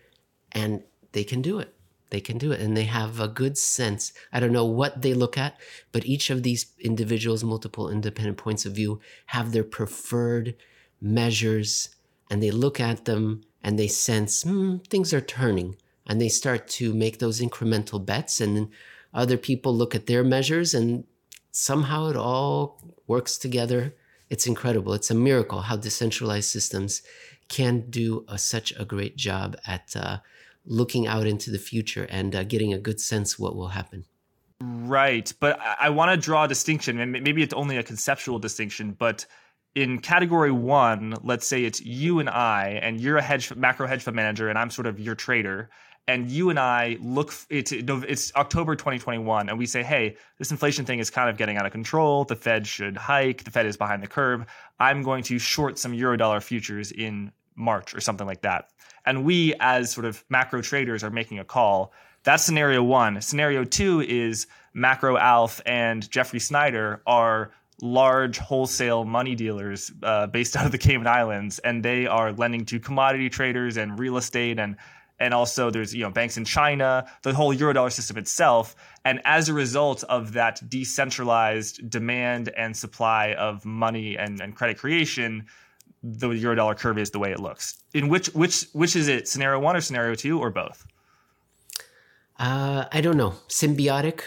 [0.51, 1.73] and they can do it.
[2.09, 4.11] They can do it and they have a good sense.
[4.33, 5.59] I don't know what they look at
[5.91, 10.55] but each of these individuals multiple independent points of view have their preferred
[10.99, 11.89] measures
[12.29, 15.75] and they look at them and they sense hmm, things are turning
[16.07, 18.69] and they start to make those incremental bets and
[19.13, 21.03] other people look at their measures and
[21.51, 23.93] somehow it all works together.
[24.29, 24.93] It's incredible.
[24.93, 27.01] It's a miracle how decentralized systems
[27.49, 30.17] can do a, such a great job at uh,
[30.65, 34.05] looking out into the future and uh, getting a good sense what will happen.
[34.61, 38.91] Right, but I, I want to draw a distinction, maybe it's only a conceptual distinction,
[38.91, 39.25] but
[39.73, 44.03] in category one, let's say it's you and I, and you're a hedge macro hedge
[44.03, 45.69] fund manager, and I'm sort of your trader,
[46.07, 47.33] and you and I look.
[47.49, 51.57] It's it's October 2021, and we say, hey, this inflation thing is kind of getting
[51.57, 52.25] out of control.
[52.25, 53.43] The Fed should hike.
[53.43, 54.45] The Fed is behind the curve.
[54.79, 58.69] I'm going to short some eurodollar futures in March or something like that
[59.05, 61.93] and we as sort of macro traders are making a call.
[62.23, 63.21] That's scenario one.
[63.21, 70.55] Scenario two is Macro Alf and Jeffrey Snider are large wholesale money dealers uh, based
[70.57, 74.59] out of the Cayman Islands, and they are lending to commodity traders and real estate
[74.59, 74.75] and
[75.21, 78.75] and also there's you know banks in China, the whole eurodollar system itself.
[79.05, 84.77] And as a result of that decentralized demand and supply of money and, and credit
[84.77, 85.45] creation,
[86.03, 87.77] the euro dollar curve is the way it looks.
[87.93, 89.27] In which which which is it?
[89.27, 90.85] Scenario one or scenario two or both?
[92.39, 93.35] Uh, I don't know.
[93.47, 94.21] Symbiotic.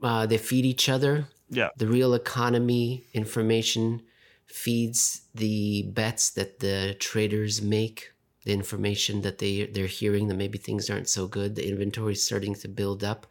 [0.00, 1.26] Uh, they feed each other.
[1.50, 1.68] Yeah.
[1.76, 4.02] The real economy information
[4.46, 8.12] feeds the bets that the traders make.
[8.44, 11.54] The information that they they're hearing that maybe things aren't so good.
[11.54, 13.26] The inventory is starting to build up.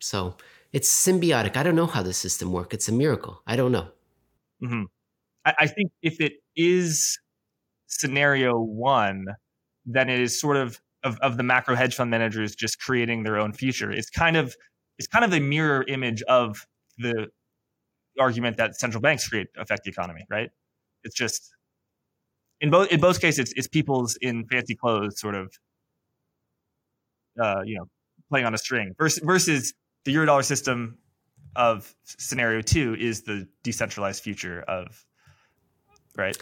[0.00, 0.36] So
[0.72, 1.56] it's symbiotic.
[1.56, 2.74] I don't know how the system works.
[2.74, 3.42] It's a miracle.
[3.46, 3.88] I don't know.
[4.62, 4.84] Mm-hmm.
[5.44, 7.18] I, I think if it is
[7.86, 9.26] scenario one,
[9.84, 13.38] then it is sort of, of of the macro hedge fund managers just creating their
[13.38, 13.90] own future.
[13.90, 14.56] It's kind of
[14.98, 16.66] it's kind of a mirror image of
[16.98, 17.28] the
[18.18, 20.50] argument that central banks create affect the economy, right?
[21.04, 21.54] It's just
[22.62, 25.52] in both in both cases, it's, it's people's in fancy clothes sort of
[27.42, 27.84] uh, you know
[28.30, 30.96] playing on a string versus versus the eurodollar system
[31.56, 35.04] of scenario two is the decentralized future of
[36.16, 36.36] right?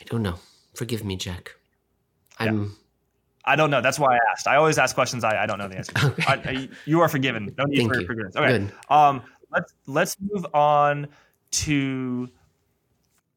[0.00, 0.38] I don't know.
[0.74, 1.52] Forgive me, Jack.
[2.38, 2.62] I'm.
[2.62, 2.68] Yeah.
[3.46, 3.82] I don't know.
[3.82, 4.48] That's why I asked.
[4.48, 5.92] I always ask questions I, I don't know the answer.
[6.02, 6.24] Okay.
[6.26, 7.54] I, I, you are forgiven.
[7.58, 8.06] No need Thank for you.
[8.06, 8.36] forgiveness.
[8.36, 8.58] Okay.
[8.58, 8.72] Good.
[8.88, 9.22] Um,
[9.52, 11.08] let's let's move on
[11.50, 12.30] to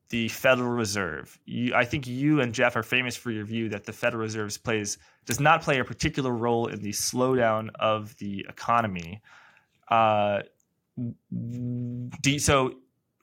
[0.09, 1.37] the Federal Reserve.
[1.45, 4.61] You, I think you and Jeff are famous for your view that the Federal Reserve
[4.63, 9.21] plays does not play a particular role in the slowdown of the economy.
[9.89, 10.41] Uh,
[12.21, 12.73] do, so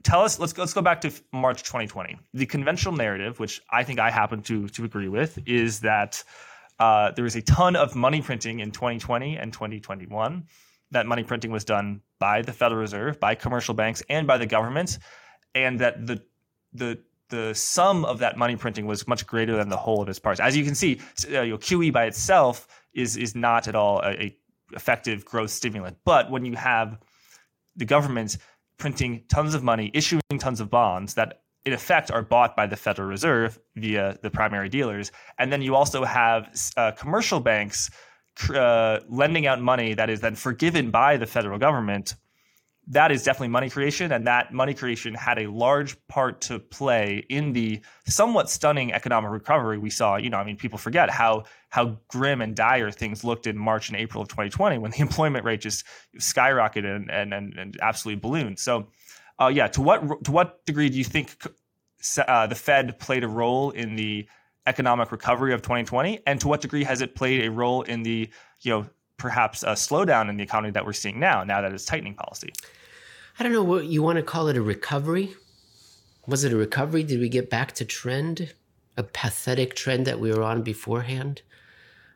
[0.03, 2.19] tell us let's let's go back to March 2020.
[2.35, 6.23] The conventional narrative, which I think I happen to to agree with, is that
[6.79, 10.45] uh, there was a ton of money printing in 2020 and 2021.
[10.91, 14.47] That money printing was done by the Federal Reserve, by commercial banks, and by the
[14.47, 14.99] government,
[15.55, 16.23] and that the
[16.75, 16.99] the
[17.31, 20.41] the sum of that money printing was much greater than the whole of its parts.
[20.41, 21.01] As you can see,
[21.33, 24.37] uh, you know, QE by itself is is not at all a, a
[24.73, 25.97] effective growth stimulant.
[26.05, 26.99] But when you have
[27.77, 28.37] the government
[28.79, 32.77] printing tons of money, issuing tons of bonds that in effect are bought by the
[32.77, 35.13] Federal Reserve via the primary dealers.
[35.39, 37.91] And then you also have uh, commercial banks
[38.51, 42.17] uh, lending out money that is then forgiven by the federal government
[42.89, 47.25] that is definitely money creation, and that money creation had a large part to play
[47.29, 50.17] in the somewhat stunning economic recovery we saw.
[50.17, 53.89] You know, I mean, people forget how how grim and dire things looked in March
[53.89, 55.85] and April of 2020 when the employment rate just
[56.19, 58.59] skyrocketed and and, and, and absolutely ballooned.
[58.59, 58.89] So,
[59.41, 61.37] uh, yeah, to what to what degree do you think
[62.19, 64.29] uh, the Fed played a role in the
[64.67, 68.29] economic recovery of 2020, and to what degree has it played a role in the
[68.61, 68.87] you know
[69.25, 72.53] perhaps a slowdown in the economy that we're seeing now, now that it's tightening policy?
[73.39, 75.35] I don't know what you want to call it a recovery.
[76.27, 77.03] Was it a recovery?
[77.05, 78.53] Did we get back to trend?
[78.99, 81.41] A pathetic trend that we were on beforehand?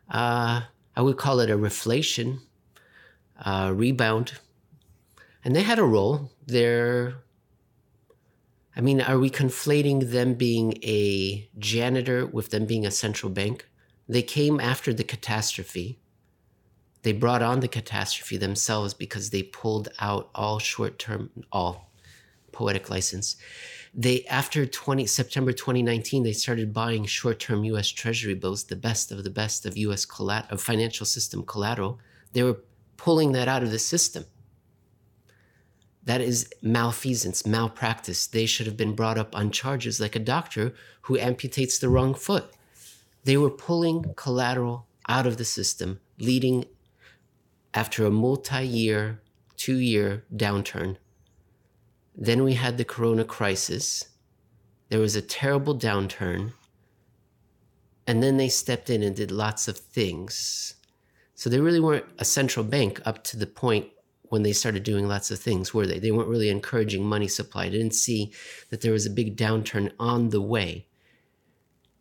[0.07, 0.61] Uh,
[0.95, 2.41] I would call it a reflation,
[3.43, 4.33] uh, rebound.
[5.43, 6.31] And they had a role.
[6.45, 7.15] They're,
[8.75, 13.67] I mean, are we conflating them being a janitor with them being a central bank?
[14.07, 15.98] They came after the catastrophe.
[17.01, 21.91] They brought on the catastrophe themselves because they pulled out all short term, all
[22.51, 23.37] poetic license.
[23.93, 27.87] They after 20 September 2019, they started buying short-term U.S.
[27.87, 30.05] Treasury bills, the best of the best of U.S.
[30.05, 31.99] Collat- of financial system collateral.
[32.33, 32.59] They were
[32.97, 34.25] pulling that out of the system.
[36.03, 38.27] That is malfeasance, malpractice.
[38.27, 40.73] They should have been brought up on charges like a doctor
[41.03, 42.51] who amputates the wrong foot.
[43.23, 46.65] They were pulling collateral out of the system, leading
[47.73, 49.21] after a multi year,
[49.55, 50.97] two year downturn.
[52.15, 54.09] Then we had the corona crisis.
[54.89, 56.53] There was a terrible downturn.
[58.07, 60.75] And then they stepped in and did lots of things.
[61.35, 63.87] So they really weren't a central bank up to the point
[64.23, 65.99] when they started doing lots of things, were they?
[65.99, 67.69] They weren't really encouraging money supply.
[67.69, 68.33] They didn't see
[68.69, 70.88] that there was a big downturn on the way.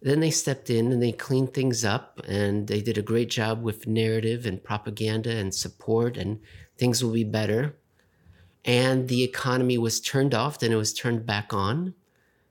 [0.01, 3.63] Then they stepped in and they cleaned things up and they did a great job
[3.63, 6.41] with narrative and propaganda and support, and
[6.77, 7.77] things will be better.
[8.65, 11.95] And the economy was turned off, then it was turned back on.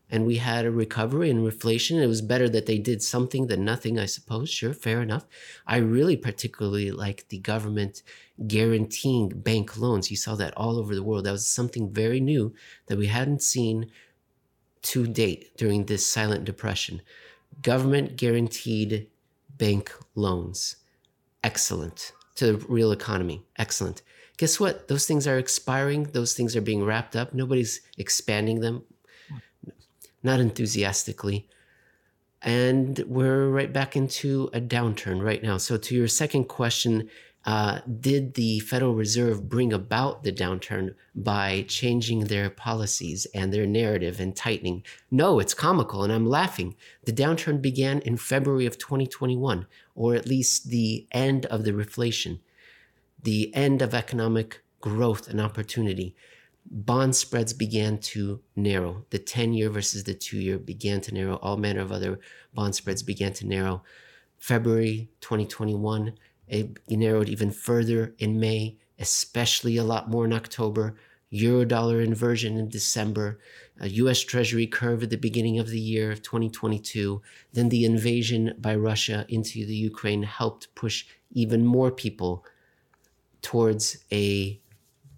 [0.10, 2.02] And we had a recovery and reflation.
[2.02, 4.50] It was better that they did something than nothing, I suppose.
[4.50, 5.26] Sure, fair enough.
[5.66, 8.04] I really particularly like the government
[8.48, 10.10] guaranteeing bank loans.
[10.10, 11.26] You saw that all over the world.
[11.26, 12.54] That was something very new
[12.86, 13.92] that we hadn't seen
[14.84, 17.02] to date during this silent depression
[17.62, 19.08] government guaranteed
[19.58, 20.78] bank loans.
[21.44, 23.44] Excellent to the real economy.
[23.58, 24.02] Excellent.
[24.38, 24.88] Guess what?
[24.88, 26.04] Those things are expiring.
[26.04, 27.34] Those things are being wrapped up.
[27.34, 28.84] Nobody's expanding them,
[30.22, 31.50] not enthusiastically.
[32.44, 35.58] And we're right back into a downturn right now.
[35.58, 37.10] So, to your second question,
[37.48, 43.66] uh, did the Federal Reserve bring about the downturn by changing their policies and their
[43.66, 44.84] narrative and tightening?
[45.10, 46.76] No, it's comical, and I'm laughing.
[47.06, 52.42] The downturn began in February of 2021, or at least the end of the reflation,
[53.24, 56.18] the end of economic growth and opportunity.
[56.70, 59.06] Bond spreads began to narrow.
[59.10, 61.38] The 10 year versus the two year began to narrow.
[61.38, 62.20] All manner of other
[62.54, 63.84] bond spreads began to narrow.
[64.38, 66.14] February 2021
[66.48, 70.96] it narrowed even further in May, especially a lot more in October.
[71.32, 73.38] Eurodollar inversion in December,
[73.80, 77.22] a US Treasury curve at the beginning of the year of 2022.
[77.52, 82.46] Then the invasion by Russia into the Ukraine helped push even more people
[83.42, 84.60] towards a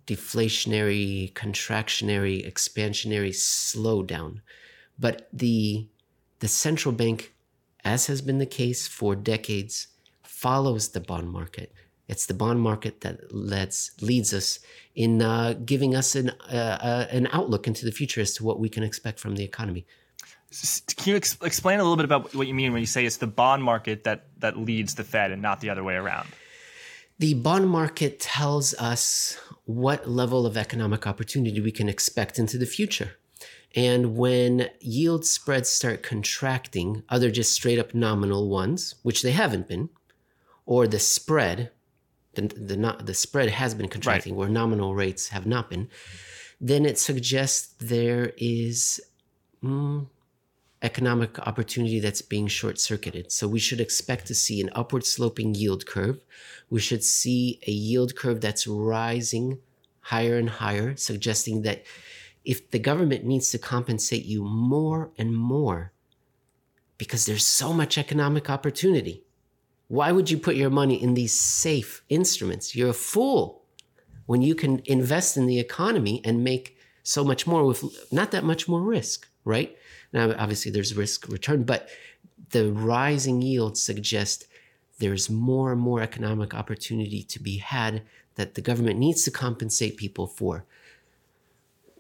[0.08, 4.42] deflationary, contractionary, expansionary slowdown.
[4.98, 5.88] But the,
[6.40, 7.34] the central bank,
[7.84, 9.88] as has been the case for decades,
[10.42, 11.74] follows the bond market.
[12.08, 14.60] It's the bond market that leads leads us
[14.96, 18.60] in uh, giving us an uh, uh, an outlook into the future as to what
[18.60, 19.86] we can expect from the economy.
[20.98, 23.18] Can you ex- explain a little bit about what you mean when you say it's
[23.18, 26.28] the bond market that that leads the Fed and not the other way around?
[27.20, 32.66] The bond market tells us what level of economic opportunity we can expect into the
[32.66, 33.12] future.
[33.76, 39.68] And when yield spreads start contracting, other just straight up nominal ones, which they haven't
[39.68, 39.90] been,
[40.70, 41.72] or the spread,
[42.36, 44.40] the, the, not, the spread has been contracting right.
[44.42, 45.90] where nominal rates have not been,
[46.62, 49.02] then it suggests there is
[49.64, 50.06] mm,
[50.84, 53.32] economic opportunity that's being short circuited.
[53.32, 56.20] So we should expect to see an upward sloping yield curve.
[56.70, 59.58] We should see a yield curve that's rising
[60.02, 61.84] higher and higher, suggesting that
[62.46, 65.94] if the government needs to compensate you more and more
[67.00, 69.24] because there's so much economic opportunity,
[69.90, 72.76] why would you put your money in these safe instruments?
[72.76, 73.64] You're a fool
[74.28, 78.44] when you can invest in the economy and make so much more with not that
[78.44, 79.76] much more risk, right?
[80.14, 81.90] Now, obviously, there's risk return, but
[82.52, 84.46] the rising yields suggest
[85.00, 88.04] there's more and more economic opportunity to be had
[88.36, 90.66] that the government needs to compensate people for.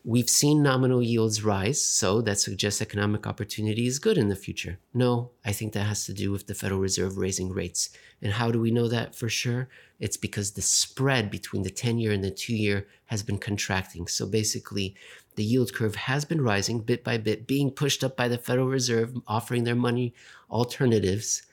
[0.03, 4.79] We've seen nominal yields rise, so that suggests economic opportunity is good in the future.
[4.93, 7.89] No, I think that has to do with the Federal Reserve raising rates.
[8.21, 9.67] And how do we know that for sure?
[9.99, 14.07] It's because the spread between the 10 year and the two year has been contracting.
[14.07, 14.95] So basically,
[15.39, 18.67] The yield curve has been rising bit by bit, being pushed up by the Federal
[18.67, 20.13] Reserve, offering their money
[20.51, 21.43] alternatives.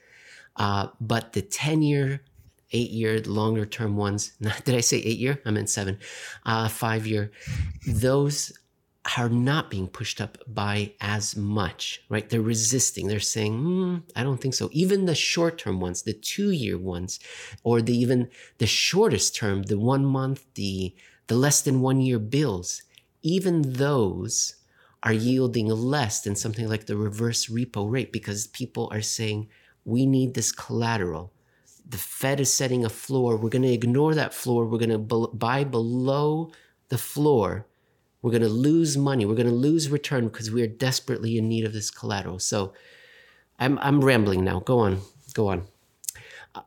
[0.57, 2.21] Uh, but the 10 year,
[2.71, 5.41] eight year, longer term ones, Not, did I say eight year?
[5.45, 5.99] I meant seven,
[6.45, 7.31] uh, five year,
[7.87, 8.57] those
[9.17, 12.29] are not being pushed up by as much, right?
[12.29, 13.07] They're resisting.
[13.07, 14.69] They're saying, hmm, I don't think so.
[14.73, 17.19] Even the short term ones, the two year ones,
[17.63, 20.93] or the even the shortest term, the one month, the
[21.27, 22.81] the less than one year bills,
[23.21, 24.55] even those
[25.03, 29.47] are yielding less than something like the reverse repo rate because people are saying,
[29.85, 31.31] we need this collateral.
[31.89, 33.37] The Fed is setting a floor.
[33.37, 34.65] We're going to ignore that floor.
[34.65, 36.51] We're going to buy below
[36.89, 37.65] the floor
[38.21, 39.25] we're going to lose money.
[39.25, 42.39] We're going to lose return because we are desperately in need of this collateral.
[42.39, 42.73] So
[43.59, 44.59] I'm, I'm rambling now.
[44.59, 44.99] Go on.
[45.33, 45.63] Go on.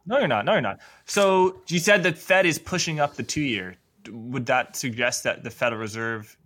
[0.06, 0.44] No, you're not.
[0.44, 0.78] No, you're not.
[1.06, 3.76] So you said that Fed is pushing up the two year.
[4.08, 6.36] Would that suggest that the Federal Reserve,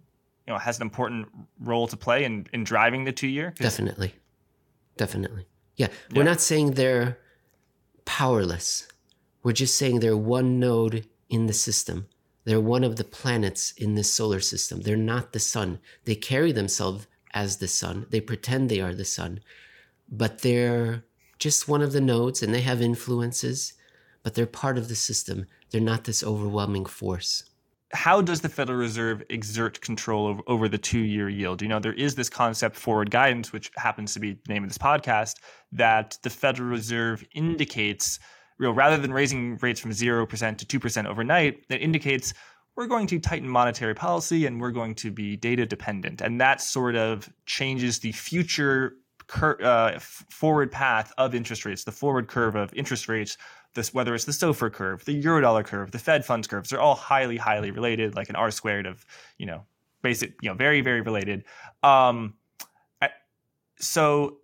[0.47, 1.29] you know, has an important
[1.61, 3.53] role to play in, in driving the two year?
[3.59, 4.14] Definitely.
[4.97, 5.47] Definitely.
[5.77, 5.89] Yeah.
[6.14, 7.18] We're not saying they're
[8.05, 8.86] powerless.
[9.42, 12.07] We're just saying they're one node in the system.
[12.44, 14.82] They're one of the planets in this solar system.
[14.82, 15.78] They're not the sun.
[16.05, 18.07] They carry themselves as the sun.
[18.11, 19.40] They pretend they are the sun,
[20.11, 21.05] but they're
[21.38, 23.74] just one of the nodes and they have influences,
[24.22, 25.46] but they're part of the system.
[25.70, 27.44] They're not this overwhelming force.
[27.95, 31.62] How does the Federal Reserve exert control over, over the two year yield?
[31.62, 34.70] You know, there is this concept, forward guidance, which happens to be the name of
[34.70, 35.36] this podcast,
[35.72, 38.18] that the Federal Reserve indicates
[38.59, 42.34] you know, rather than raising rates from 0% to 2% overnight, that indicates
[42.76, 46.20] we're going to tighten monetary policy and we're going to be data dependent.
[46.20, 48.95] And that sort of changes the future
[49.26, 53.36] cur- uh, forward path of interest rates, the forward curve of interest rates,
[53.75, 56.95] this, whether it's the SOFR curve, the Eurodollar curve, the Fed funds curves, they're all
[56.95, 59.05] highly, highly related, like an R squared of,
[59.39, 59.64] you know,
[60.03, 61.45] basic, you know, very, very related.
[61.83, 62.35] Um,
[63.79, 64.39] so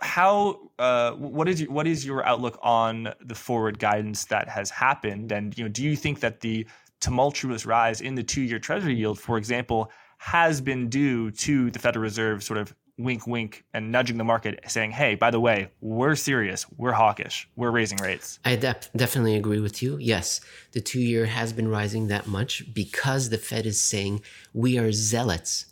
[0.00, 4.68] how uh, what is your, what is your outlook on the forward guidance that has
[4.68, 6.66] happened and you know do you think that the
[7.00, 12.02] tumultuous rise in the two-year treasury yield for example has been due to the federal
[12.02, 16.14] reserve sort of wink wink and nudging the market saying hey by the way we're
[16.14, 16.66] serious.
[16.76, 17.48] We're hawkish.
[17.56, 18.38] We're raising rates.
[18.44, 19.98] I de- definitely agree with you.
[19.98, 20.40] Yes
[20.72, 24.22] the two year has been rising that much because the fed is saying
[24.52, 25.66] we are zealots.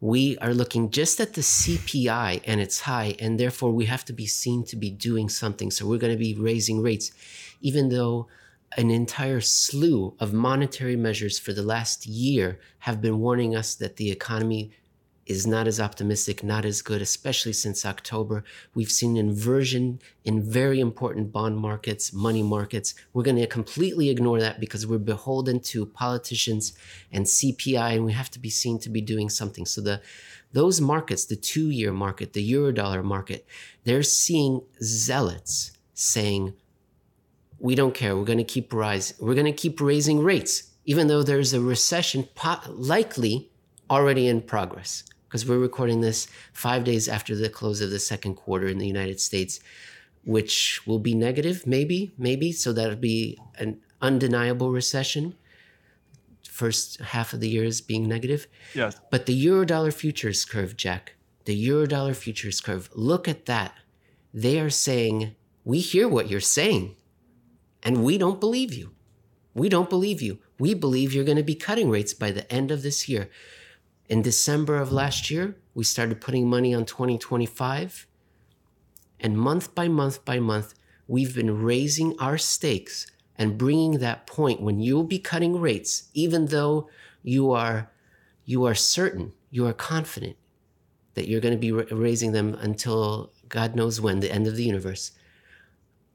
[0.00, 4.12] We are looking just at the CPI and it's high, and therefore we have to
[4.12, 5.70] be seen to be doing something.
[5.70, 7.12] So we're going to be raising rates,
[7.60, 8.26] even though
[8.76, 13.96] an entire slew of monetary measures for the last year have been warning us that
[13.96, 14.72] the economy
[15.26, 18.42] is not as optimistic, not as good, especially since October.
[18.74, 22.94] We've seen inversion in very important bond markets, money markets.
[23.12, 26.72] We're going to completely ignore that because we're beholden to politicians
[27.12, 29.64] and CPI, and we have to be seen to be doing something.
[29.66, 30.00] So the
[30.52, 33.46] those markets, the two-year market, the eurodollar market,
[33.84, 36.52] they're seeing zealots saying,
[37.58, 38.16] "We don't care.
[38.16, 39.14] We're going to keep rise.
[39.20, 42.28] We're going to keep raising rates, even though there's a recession
[42.68, 43.50] likely
[43.88, 48.34] already in progress." Because we're recording this five days after the close of the second
[48.34, 49.60] quarter in the United States,
[50.26, 52.52] which will be negative, maybe, maybe.
[52.52, 55.34] So that'll be an undeniable recession.
[56.46, 58.46] First half of the year is being negative.
[58.74, 59.00] Yes.
[59.10, 61.14] But the Eurodollar futures curve, Jack,
[61.46, 63.72] the Eurodollar futures curve, look at that.
[64.34, 66.94] They are saying, we hear what you're saying,
[67.82, 68.90] and we don't believe you.
[69.54, 70.40] We don't believe you.
[70.58, 73.30] We believe you're going to be cutting rates by the end of this year.
[74.08, 78.06] In December of last year, we started putting money on 2025.
[79.20, 80.74] And month by month by month,
[81.06, 86.46] we've been raising our stakes and bringing that point when you'll be cutting rates, even
[86.46, 86.88] though
[87.22, 87.90] you are,
[88.44, 90.36] you are certain, you are confident
[91.14, 94.64] that you're going to be raising them until God knows when, the end of the
[94.64, 95.12] universe.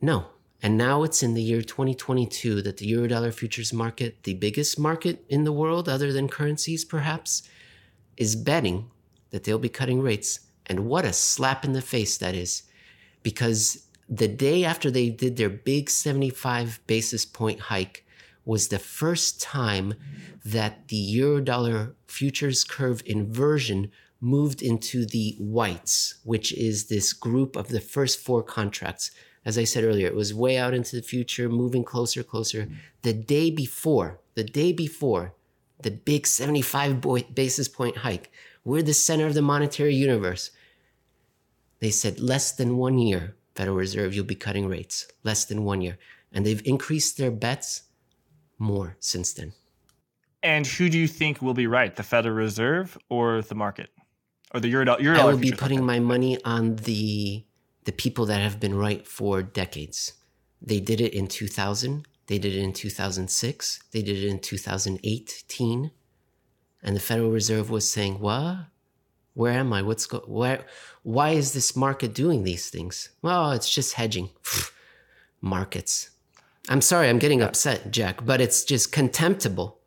[0.02, 0.28] No.
[0.62, 5.24] And now it's in the year 2022 that the Eurodollar futures market, the biggest market
[5.30, 7.48] in the world other than currencies perhaps,
[8.18, 8.90] is betting
[9.32, 10.42] that they'll be cutting rates.
[10.66, 12.64] And what a slap in the face that is.
[13.24, 18.06] Because the day after they did their big 75 basis point hike
[18.46, 19.94] was the first time
[20.44, 23.92] that the eurodollar futures curve inversion
[24.22, 29.12] moved into the whites, which is this group of the first four contracts.
[29.46, 32.68] As I said earlier, it was way out into the future, moving closer, closer.
[33.02, 35.34] The day before, the day before,
[35.82, 37.02] the big 75
[37.34, 38.32] basis point hike.
[38.64, 40.52] We're the center of the monetary universe.
[41.80, 45.08] They said less than one year, Federal Reserve, you'll be cutting rates.
[45.24, 45.98] Less than one year.
[46.32, 47.84] And they've increased their bets
[48.58, 49.54] more since then.
[50.44, 53.90] And who do you think will be right, the Federal Reserve or the market,
[54.54, 55.00] or the euro?
[55.00, 56.00] euro I will be putting market?
[56.00, 57.44] my money on the
[57.86, 60.14] the people that have been right for decades.
[60.62, 62.06] They did it in 2000.
[62.28, 63.84] They did it in 2006.
[63.92, 65.92] They did it in 2018.
[66.84, 68.68] And the Federal Reserve was saying, "What?
[69.34, 69.82] Where am I?
[69.82, 70.20] What's go?
[70.28, 70.66] Where?
[71.04, 73.10] Why is this market doing these things?
[73.22, 74.30] Well, it's just hedging.
[75.42, 76.10] Markets.
[76.70, 79.80] I'm sorry, I'm getting upset, Jack, but it's just contemptible.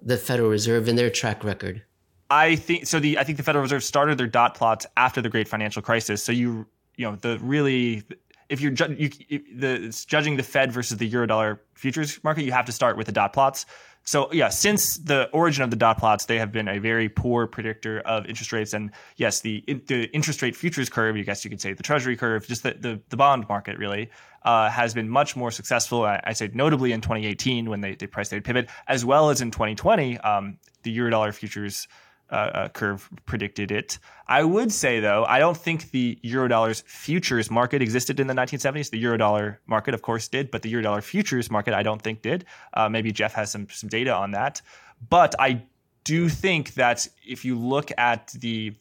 [0.00, 1.82] The Federal Reserve and their track record.
[2.30, 3.00] I think so.
[3.00, 6.22] The I think the Federal Reserve started their dot plots after the Great Financial Crisis.
[6.22, 6.66] So you
[6.96, 8.02] you know the really
[8.48, 9.08] if you're ju- you,
[9.56, 13.12] the judging the Fed versus the Eurodollar futures market, you have to start with the
[13.12, 13.66] dot plots.
[14.06, 17.46] So yeah, since the origin of the dot plots, they have been a very poor
[17.46, 18.74] predictor of interest rates.
[18.74, 22.16] And yes, the the interest rate futures curve, I guess you could say the Treasury
[22.16, 24.10] curve, just the the, the bond market really
[24.44, 26.04] uh, has been much more successful.
[26.04, 29.40] I, I say notably in 2018 when they they priced their pivot, as well as
[29.40, 31.88] in 2020, um, the Eurodollar futures
[32.34, 33.96] uh, uh, curve predicted it.
[34.26, 38.90] I would say though, I don't think the eurodollar's futures market existed in the 1970s.
[38.90, 42.44] The eurodollar market, of course, did, but the eurodollar futures market, I don't think did.
[42.72, 44.60] Uh, maybe Jeff has some some data on that,
[45.08, 45.62] but I
[46.02, 48.74] do think that if you look at the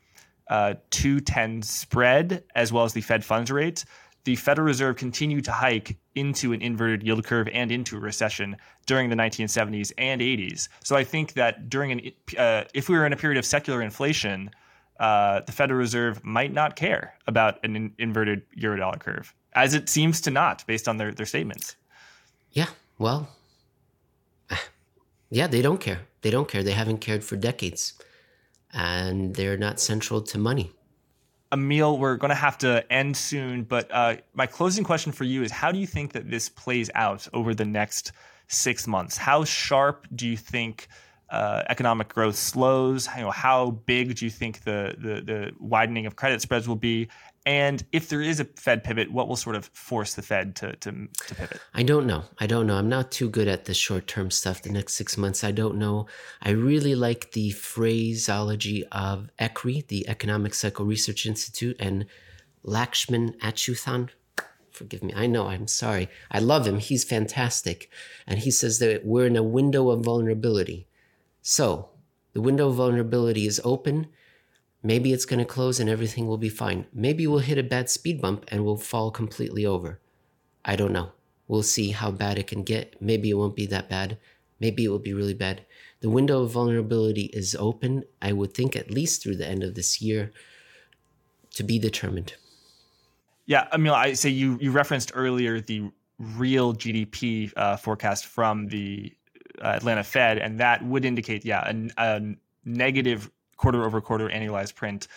[0.50, 3.86] uh, 210 spread as well as the Fed funds rate,
[4.26, 8.56] the Federal Reserve continued to hike into an inverted yield curve and into a recession
[8.86, 10.70] during the 1970s and 80s.
[10.84, 13.82] So I think that during an uh, if we were in a period of secular
[13.82, 14.52] inflation,
[15.00, 19.90] uh, the Federal Reserve might not care about an in- inverted eurodollar curve, as it
[19.90, 21.76] seems to not, based on their their statements.
[22.52, 22.68] Yeah,
[22.98, 23.30] well,
[25.30, 26.02] yeah, they don't care.
[26.22, 26.64] They don't care.
[26.64, 27.94] They haven't cared for decades,
[28.72, 30.72] and they're not central to money.
[31.54, 35.44] Emil, we're going to have to end soon, but uh, my closing question for you
[35.44, 38.12] is how do you think that this plays out over the next
[38.48, 39.18] six months?
[39.18, 40.88] How sharp do you think
[41.30, 43.08] uh, economic growth slows?
[43.16, 46.76] You know, how big do you think the, the, the widening of credit spreads will
[46.76, 47.08] be?
[47.46, 50.76] And if there is a Fed pivot, what will sort of force the Fed to,
[50.78, 51.60] to, to pivot?
[51.74, 52.24] I don't know.
[52.40, 52.78] I don't know.
[52.78, 54.62] I'm not too good at the short term stuff.
[54.62, 56.08] The next six months, I don't know.
[56.42, 62.06] I really like the phraseology of ECRI, the Economic Cycle Research Institute, and
[62.64, 64.10] Lakshman Achuthan.
[64.72, 65.14] Forgive me.
[65.14, 65.48] I know.
[65.48, 66.10] I'm sorry.
[66.32, 66.80] I love him.
[66.80, 67.90] He's fantastic.
[68.26, 70.88] And he says that we're in a window of vulnerability.
[71.42, 71.90] So
[72.32, 74.08] the window of vulnerability is open
[74.86, 76.86] Maybe it's going to close and everything will be fine.
[76.94, 80.02] Maybe we'll hit a bad speed bump and we'll fall completely over.
[80.66, 81.14] I don't know.
[81.48, 83.02] We'll see how bad it can get.
[83.02, 84.18] Maybe it won't be that bad.
[84.60, 85.66] Maybe it will be really bad.
[86.02, 89.76] The window of vulnerability is open, I would think, at least through the end of
[89.76, 90.34] this year
[91.52, 92.34] to be determined.
[93.46, 99.14] Yeah, mean, I say you, you referenced earlier the real GDP uh, forecast from the
[99.62, 103.30] uh, Atlanta Fed, and that would indicate, yeah, a, a negative
[103.64, 105.08] quarter over quarter annualized print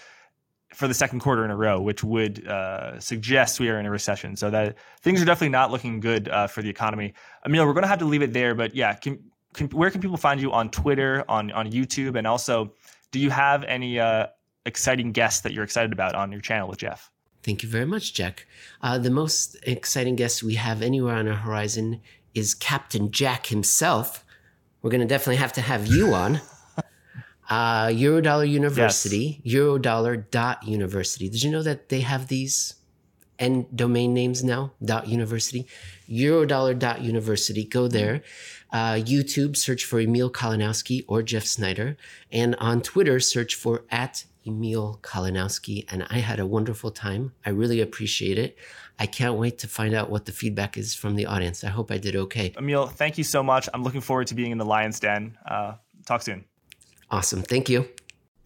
[0.74, 3.90] for the second quarter in a row, which would uh, suggest we are in a
[3.90, 4.36] recession.
[4.36, 7.14] So that things are definitely not looking good uh, for the economy.
[7.44, 9.18] Emil, we're going to have to leave it there, but yeah, can,
[9.54, 12.72] can, where can people find you on Twitter, on on YouTube, and also,
[13.10, 14.26] do you have any uh,
[14.64, 17.10] exciting guests that you're excited about on your channel with Jeff?
[17.42, 18.46] Thank you very much, Jack.
[18.82, 22.00] Uh, the most exciting guest we have anywhere on our horizon
[22.34, 24.24] is Captain Jack himself.
[24.82, 26.40] We're going to definitely have to have you on.
[27.48, 29.54] Uh, Eurodollar University, yes.
[29.54, 31.28] Eurodollar dot University.
[31.28, 32.74] Did you know that they have these
[33.38, 34.72] end domain names now?
[34.84, 35.66] Dot University,
[36.08, 37.64] Eurodollar dot University.
[37.64, 38.22] Go there.
[38.72, 41.96] Uh, YouTube, search for Emil Kalinowski or Jeff Snider,
[42.32, 45.84] and on Twitter, search for at Emil Kalinowski.
[45.90, 47.32] And I had a wonderful time.
[47.44, 48.58] I really appreciate it.
[48.98, 51.62] I can't wait to find out what the feedback is from the audience.
[51.62, 52.54] I hope I did okay.
[52.58, 53.68] Emil, thank you so much.
[53.72, 55.38] I'm looking forward to being in the Lion's Den.
[55.48, 56.44] Uh, talk soon.
[57.10, 57.42] Awesome.
[57.42, 57.88] Thank you.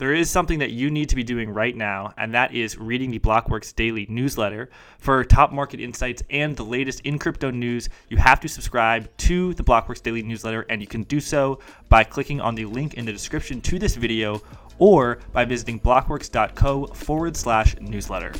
[0.00, 3.10] There is something that you need to be doing right now, and that is reading
[3.10, 4.70] the Blockworks daily newsletter.
[4.98, 9.52] For top market insights and the latest in crypto news, you have to subscribe to
[9.52, 11.58] the Blockworks daily newsletter, and you can do so
[11.90, 14.40] by clicking on the link in the description to this video
[14.78, 18.32] or by visiting blockworks.co forward slash newsletter.